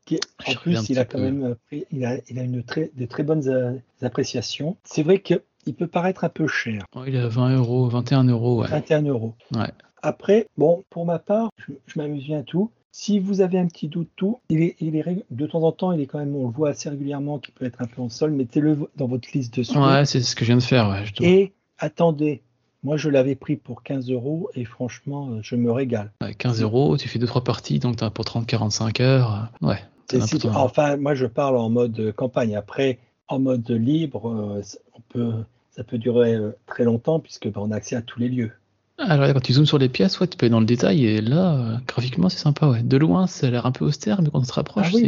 Qui- 0.05 0.19
Je 0.47 0.51
En 0.51 0.55
plus, 0.55 0.89
il 0.89 0.99
a 0.99 1.05
quand 1.05 1.17
peu. 1.17 1.23
même 1.31 1.55
pris- 1.67 1.85
il 1.91 2.05
a, 2.05 2.17
il 2.29 2.39
a 2.39 2.43
une 2.43 2.63
très, 2.63 2.91
de 2.95 3.05
très 3.05 3.23
bonnes 3.23 3.47
euh, 3.49 3.73
appréciations. 4.01 4.77
C'est 4.85 5.03
vrai 5.03 5.21
qu'il 5.21 5.41
peut 5.77 5.87
paraître 5.87 6.23
un 6.23 6.29
peu 6.29 6.47
cher, 6.47 6.85
Oh, 6.95 7.03
il 7.05 7.15
est 7.15 7.19
à 7.19 7.27
20 7.27 7.55
euros, 7.57 7.87
21 7.89 8.23
euros, 8.23 8.61
ouais. 8.61 8.67
21 8.69 9.01
euros. 9.03 9.35
Ouais. 9.53 9.69
Après, 10.01 10.47
bon, 10.57 10.83
pour 10.89 11.05
ma 11.05 11.19
part, 11.19 11.49
je, 11.57 11.73
je 11.87 11.99
m'amuse 11.99 12.23
bien 12.25 12.39
à 12.39 12.43
tout. 12.43 12.71
Si 12.95 13.17
vous 13.17 13.41
avez 13.41 13.57
un 13.57 13.65
petit 13.65 13.87
doute 13.87 14.09
tout, 14.15 14.39
il 14.49 14.61
est, 14.61 14.75
il 14.79 14.95
est 14.95 15.01
rég- 15.01 15.23
de 15.31 15.47
temps 15.47 15.63
en 15.63 15.71
temps, 15.71 15.91
il 15.93 15.99
est 15.99 16.05
quand 16.05 16.19
même, 16.19 16.35
on 16.35 16.45
le 16.45 16.53
voit 16.53 16.69
assez 16.69 16.89
régulièrement, 16.89 17.39
qu'il 17.39 17.51
peut 17.55 17.65
être 17.65 17.81
un 17.81 17.87
peu 17.87 18.03
en 18.03 18.07
sol. 18.09 18.29
Mettez-le 18.31 18.87
dans 18.97 19.07
votre 19.07 19.27
liste 19.33 19.57
de 19.57 19.63
souhaits. 19.63 19.83
Ouais, 19.83 20.05
c'est 20.05 20.21
ce 20.21 20.35
que 20.35 20.45
je 20.45 20.49
viens 20.51 20.57
de 20.57 20.61
faire, 20.63 20.89
ouais. 20.89 21.03
Et 21.21 21.53
attendez, 21.79 22.43
moi 22.83 22.95
je 22.95 23.09
l'avais 23.09 23.33
pris 23.33 23.55
pour 23.55 23.81
15 23.81 24.11
euros 24.11 24.51
et 24.53 24.63
franchement, 24.63 25.29
euh, 25.31 25.39
je 25.41 25.55
me 25.55 25.71
régale. 25.71 26.11
Ouais, 26.21 26.35
15 26.35 26.61
euros, 26.61 26.95
tu 26.95 27.07
fais 27.09 27.17
2-3 27.17 27.43
parties, 27.43 27.79
donc 27.79 27.95
t'as 27.95 28.11
pour 28.11 28.25
30-45 28.25 29.01
heures. 29.01 29.49
euh, 29.63 29.67
Ouais. 29.69 29.79
as 30.13 30.27
si- 30.27 30.37
ton- 30.37 30.53
enfin, 30.53 30.95
moi 30.97 31.15
je 31.15 31.25
parle 31.25 31.57
en 31.57 31.71
mode 31.71 32.11
campagne. 32.15 32.55
Après, 32.55 32.99
en 33.27 33.39
mode 33.39 33.67
libre, 33.71 34.29
euh, 34.29 34.61
c- 34.61 34.77
on 34.95 35.01
peut, 35.09 35.33
ça 35.71 35.83
peut 35.83 35.97
durer 35.97 36.37
très 36.67 36.83
longtemps 36.83 37.19
puisque 37.19 37.47
ben, 37.51 37.59
on 37.61 37.71
a 37.71 37.75
accès 37.77 37.95
à 37.95 38.03
tous 38.03 38.19
les 38.19 38.29
lieux. 38.29 38.51
Alors 38.99 39.33
quand 39.33 39.39
tu 39.41 39.53
zoomes 39.53 39.65
sur 39.65 39.79
les 39.79 39.89
pièces, 39.89 40.19
ouais, 40.19 40.27
tu 40.27 40.37
peux 40.37 40.45
aller 40.45 40.51
dans 40.51 40.59
le 40.59 40.65
détail 40.65 41.05
et 41.05 41.19
là, 41.21 41.55
euh, 41.55 41.77
graphiquement, 41.87 42.29
c'est 42.29 42.37
sympa. 42.37 42.67
Ouais. 42.67 42.83
De 42.83 42.95
loin, 42.97 43.25
ça 43.27 43.47
a 43.47 43.49
l'air 43.49 43.65
un 43.65 43.71
peu 43.71 43.85
austère, 43.85 44.21
mais 44.21 44.29
quand 44.29 44.39
on 44.39 44.43
se 44.43 44.53
rapproche, 44.53 44.85
Ah 44.87 44.91
oui, 44.93 45.01
c'est 45.01 45.07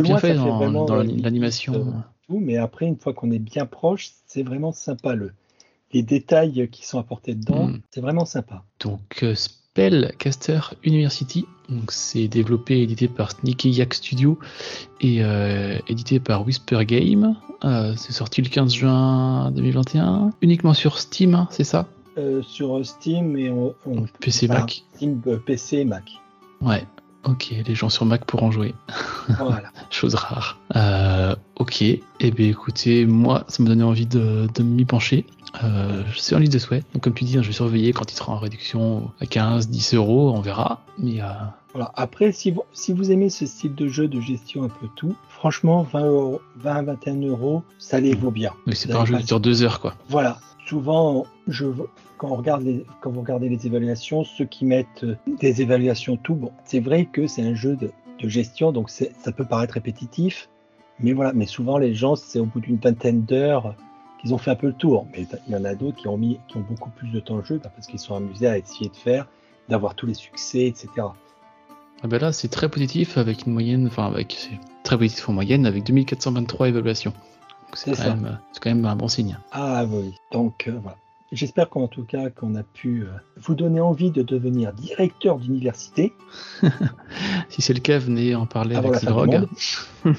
voilà. 0.00 0.08
bien 0.08 0.18
fait 0.18 0.34
dans, 0.34 0.84
dans 0.86 0.96
l'animation. 0.96 1.74
euh, 1.74 1.84
tout, 2.26 2.38
mais 2.40 2.56
après, 2.56 2.86
une 2.86 2.96
fois 2.96 3.12
qu'on 3.12 3.30
est 3.30 3.38
bien 3.38 3.66
proche, 3.66 4.10
c'est 4.26 4.42
vraiment 4.42 4.72
sympa. 4.72 5.14
Le, 5.14 5.32
les 5.92 6.02
détails 6.02 6.68
qui 6.72 6.86
sont 6.86 6.98
apportés 6.98 7.34
dedans, 7.34 7.66
Mm. 7.66 7.80
c'est 7.90 8.00
vraiment 8.00 8.24
sympa. 8.24 8.64
Donc 8.80 9.20
euh, 9.22 9.34
Spellcaster 9.34 10.60
University, 10.82 11.44
c'est 11.88 12.28
développé 12.28 12.78
et 12.78 12.82
édité 12.82 13.08
par 13.08 13.32
Sneaky 13.32 13.70
Yak 13.70 13.92
Studio 13.94 14.38
et 15.02 15.22
euh, 15.22 15.78
édité 15.88 16.18
par 16.18 16.46
Whisper 16.46 16.84
Game. 16.86 17.36
C'est 17.96 18.12
sorti 18.12 18.42
le 18.42 18.48
15 18.48 18.72
juin 18.74 19.50
2021, 19.52 20.30
uniquement 20.42 20.74
sur 20.74 20.98
Steam, 20.98 21.34
hein, 21.34 21.46
c'est 21.50 21.62
ça? 21.64 21.86
Euh, 22.18 22.42
sur 22.42 22.84
Steam 22.84 23.36
et 23.38 23.50
on, 23.50 23.74
PC 24.20 24.46
enfin, 24.50 24.60
Mac. 24.60 24.84
Steam, 24.94 25.22
euh, 25.26 25.38
PC 25.38 25.78
et 25.78 25.84
Mac. 25.84 26.04
Ouais. 26.60 26.86
Ok, 27.24 27.54
les 27.66 27.74
gens 27.74 27.88
sur 27.88 28.04
Mac 28.04 28.24
pourront 28.24 28.50
jouer. 28.50 28.74
voilà. 29.38 29.70
Chose 29.90 30.14
rare. 30.16 30.58
Euh, 30.74 31.36
ok. 31.56 31.82
Eh 31.82 32.30
bien, 32.32 32.48
écoutez, 32.48 33.06
moi, 33.06 33.44
ça 33.48 33.62
m'a 33.62 33.68
donné 33.68 33.84
envie 33.84 34.06
de, 34.06 34.48
de 34.52 34.62
m'y 34.62 34.84
pencher. 34.84 35.24
Euh, 35.62 36.02
c'est 36.16 36.34
en 36.34 36.38
liste 36.38 36.52
de 36.52 36.58
souhait. 36.58 36.82
Donc, 36.94 37.04
comme 37.04 37.14
tu 37.14 37.24
dis, 37.24 37.38
hein, 37.38 37.42
je 37.42 37.46
vais 37.48 37.52
surveiller 37.52 37.92
quand 37.92 38.10
il 38.10 38.16
sera 38.16 38.32
en 38.32 38.38
réduction 38.38 39.10
à 39.20 39.26
15, 39.26 39.68
10 39.68 39.94
euros. 39.94 40.32
On 40.34 40.40
verra. 40.40 40.84
Mais 40.98 41.20
euh, 41.20 41.26
Voilà. 41.72 41.92
Après, 41.94 42.32
si 42.32 42.50
vous, 42.50 42.64
si 42.72 42.92
vous 42.92 43.12
aimez 43.12 43.30
ce 43.30 43.46
style 43.46 43.74
de 43.76 43.86
jeu 43.86 44.08
de 44.08 44.20
gestion 44.20 44.64
un 44.64 44.68
peu 44.68 44.88
tout, 44.96 45.14
franchement, 45.28 45.86
20, 45.92 46.04
euros, 46.06 46.40
20 46.56 46.74
à 46.74 46.82
21 46.82 47.20
euros, 47.28 47.62
ça 47.78 48.00
les 48.00 48.14
vaut 48.14 48.32
bien. 48.32 48.52
mais 48.66 48.74
c'est 48.74 48.90
pas 48.90 49.00
un 49.00 49.04
jeu 49.04 49.16
qui 49.18 49.24
dure 49.24 49.40
deux 49.40 49.62
heures, 49.62 49.78
quoi. 49.80 49.94
Voilà. 50.08 50.40
Souvent, 50.66 51.26
quand, 52.18 52.28
on 52.28 52.36
regarde 52.36 52.62
les, 52.62 52.84
vous 53.04 53.20
regardez 53.20 53.48
les 53.48 53.66
évaluations, 53.66 54.24
ceux 54.24 54.44
qui 54.44 54.64
mettent 54.64 55.04
euh, 55.04 55.16
des 55.26 55.60
évaluations 55.60 56.16
tout, 56.16 56.34
bon, 56.34 56.52
c'est 56.64 56.80
vrai 56.80 57.06
que 57.06 57.26
c'est 57.26 57.42
un 57.42 57.54
jeu 57.54 57.76
de, 57.76 57.90
gestion, 58.24 58.70
donc 58.70 58.88
ça 58.88 59.32
peut 59.32 59.44
paraître 59.44 59.74
répétitif, 59.74 60.48
mais 61.00 61.12
voilà. 61.12 61.32
Mais 61.32 61.46
souvent, 61.46 61.76
les 61.76 61.92
gens, 61.92 62.14
c'est 62.14 62.38
au 62.38 62.44
bout 62.44 62.60
d'une 62.60 62.76
vingtaine 62.76 63.22
d'heures 63.22 63.74
qu'ils 64.20 64.32
ont 64.32 64.38
fait 64.38 64.52
un 64.52 64.54
peu 64.54 64.68
le 64.68 64.72
tour. 64.74 65.08
Mais 65.12 65.26
il 65.48 65.52
y 65.52 65.56
en 65.56 65.64
a 65.64 65.74
d'autres 65.74 65.96
qui 65.96 66.06
ont 66.06 66.16
mis, 66.16 66.38
beaucoup 66.54 66.90
plus 66.90 67.10
de 67.10 67.18
temps 67.18 67.38
de 67.38 67.44
jeu 67.44 67.60
bah, 67.62 67.72
parce 67.74 67.88
qu'ils 67.88 67.98
sont 67.98 68.14
amusés 68.14 68.46
à 68.46 68.58
essayer 68.58 68.88
de 68.88 68.94
faire, 68.94 69.26
d'avoir 69.68 69.96
tous 69.96 70.06
les 70.06 70.14
succès, 70.14 70.66
etc. 70.66 70.88
Ah 72.04 72.08
ben 72.08 72.20
là, 72.20 72.32
c'est 72.32 72.48
très 72.48 72.68
positif 72.68 73.18
avec 73.18 73.46
une 73.46 73.52
moyenne, 73.52 73.86
enfin, 73.88 74.06
avec 74.06 74.50
très 74.84 74.96
positif 74.96 75.28
en 75.28 75.32
moyenne 75.32 75.66
avec 75.66 75.84
2423 75.84 76.68
évaluations. 76.68 77.12
Donc, 77.72 77.78
C'est 77.78 77.96
quand, 77.96 78.16
même- 78.16 78.38
c'est 78.52 78.62
quand 78.62 78.70
même 78.70 78.84
un 78.84 78.96
bon 78.96 79.08
signe. 79.08 79.38
Ah 79.50 79.84
oui, 79.88 80.14
donc 80.30 80.64
euh, 80.68 80.78
voilà. 80.82 80.96
J'espère 81.32 81.70
qu'en 81.70 81.88
tout 81.88 82.04
cas 82.04 82.28
qu'on 82.28 82.54
a 82.56 82.62
pu 82.62 83.04
euh, 83.04 83.06
vous 83.40 83.54
donner 83.54 83.80
envie 83.80 84.10
de 84.10 84.22
devenir 84.22 84.72
directeur 84.74 85.38
d'université. 85.38 86.12
Si 87.48 87.62
c'est 87.62 87.72
le 87.74 87.80
cas, 87.80 87.98
venez 87.98 88.34
en 88.34 88.44
parler 88.46 88.76
Avant 88.76 88.92
avec 88.92 89.08
monde. 89.08 89.48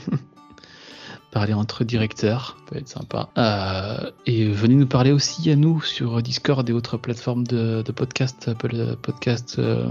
parler 1.32 1.54
entre 1.54 1.84
directeurs, 1.84 2.58
ça 2.60 2.64
peut 2.72 2.78
être 2.78 2.88
sympa. 2.88 3.30
Euh, 3.38 4.12
et 4.28 4.48
venez 4.50 4.76
nous 4.76 4.86
parler 4.88 5.12
aussi 5.12 5.50
à 5.52 5.56
nous 5.56 5.82
sur 5.82 6.22
Discord 6.22 6.68
et 6.70 6.74
autres 6.74 6.98
plateformes 6.98 7.44
de, 7.46 7.82
de 7.82 7.92
podcast, 7.92 8.48
Apple 8.48 8.96
Podcast, 9.02 9.56
euh, 9.58 9.88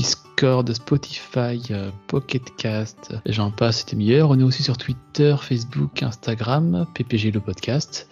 Discord, 0.00 0.72
Spotify, 0.72 1.60
euh, 1.72 1.90
Pocket 2.06 2.56
Cast, 2.56 3.12
j'en 3.26 3.50
passe, 3.50 3.80
c'était 3.80 3.96
meilleur. 3.96 4.30
On 4.30 4.38
est 4.38 4.42
aussi 4.42 4.62
sur 4.62 4.78
Twitter, 4.78 5.36
Facebook, 5.38 6.02
Instagram, 6.02 6.86
PPG 6.94 7.30
le 7.32 7.40
podcast. 7.40 8.08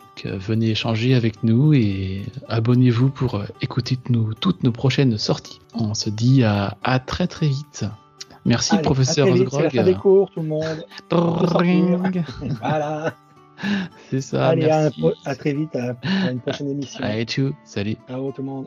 Donc, 0.00 0.26
euh, 0.26 0.36
venez 0.36 0.70
échanger 0.70 1.14
avec 1.14 1.44
nous 1.44 1.72
et 1.72 2.26
abonnez-vous 2.48 3.10
pour 3.10 3.36
euh, 3.36 3.44
écouter 3.62 3.94
toutes 3.94 4.10
nos, 4.10 4.34
toutes 4.34 4.64
nos 4.64 4.72
prochaines 4.72 5.18
sorties. 5.18 5.60
On 5.74 5.94
se 5.94 6.10
dit 6.10 6.42
à, 6.42 6.76
à 6.82 6.98
très 6.98 7.28
très 7.28 7.46
vite. 7.46 7.84
Merci 8.44 8.74
Allez, 8.74 8.82
professeur 8.82 9.28
vite, 9.28 9.48
C'est 9.52 9.62
la 9.62 9.70
fin 9.70 9.82
des 9.84 9.94
cours, 9.94 10.32
tout 10.32 10.40
le 10.40 10.48
monde. 10.48 10.84
Voilà. 12.60 13.14
C'est 14.10 14.20
ça. 14.20 14.48
Allez, 14.48 14.66
merci. 14.66 15.04
à 15.24 15.36
très 15.36 15.52
vite, 15.52 15.76
à, 15.76 15.94
à 16.24 16.32
une 16.32 16.40
prochaine 16.40 16.70
émission. 16.70 17.04
Allez, 17.04 17.24
tchou, 17.24 17.54
salut. 17.62 17.96
Ciao 18.08 18.32
tout 18.32 18.42
le 18.42 18.48
monde. 18.48 18.66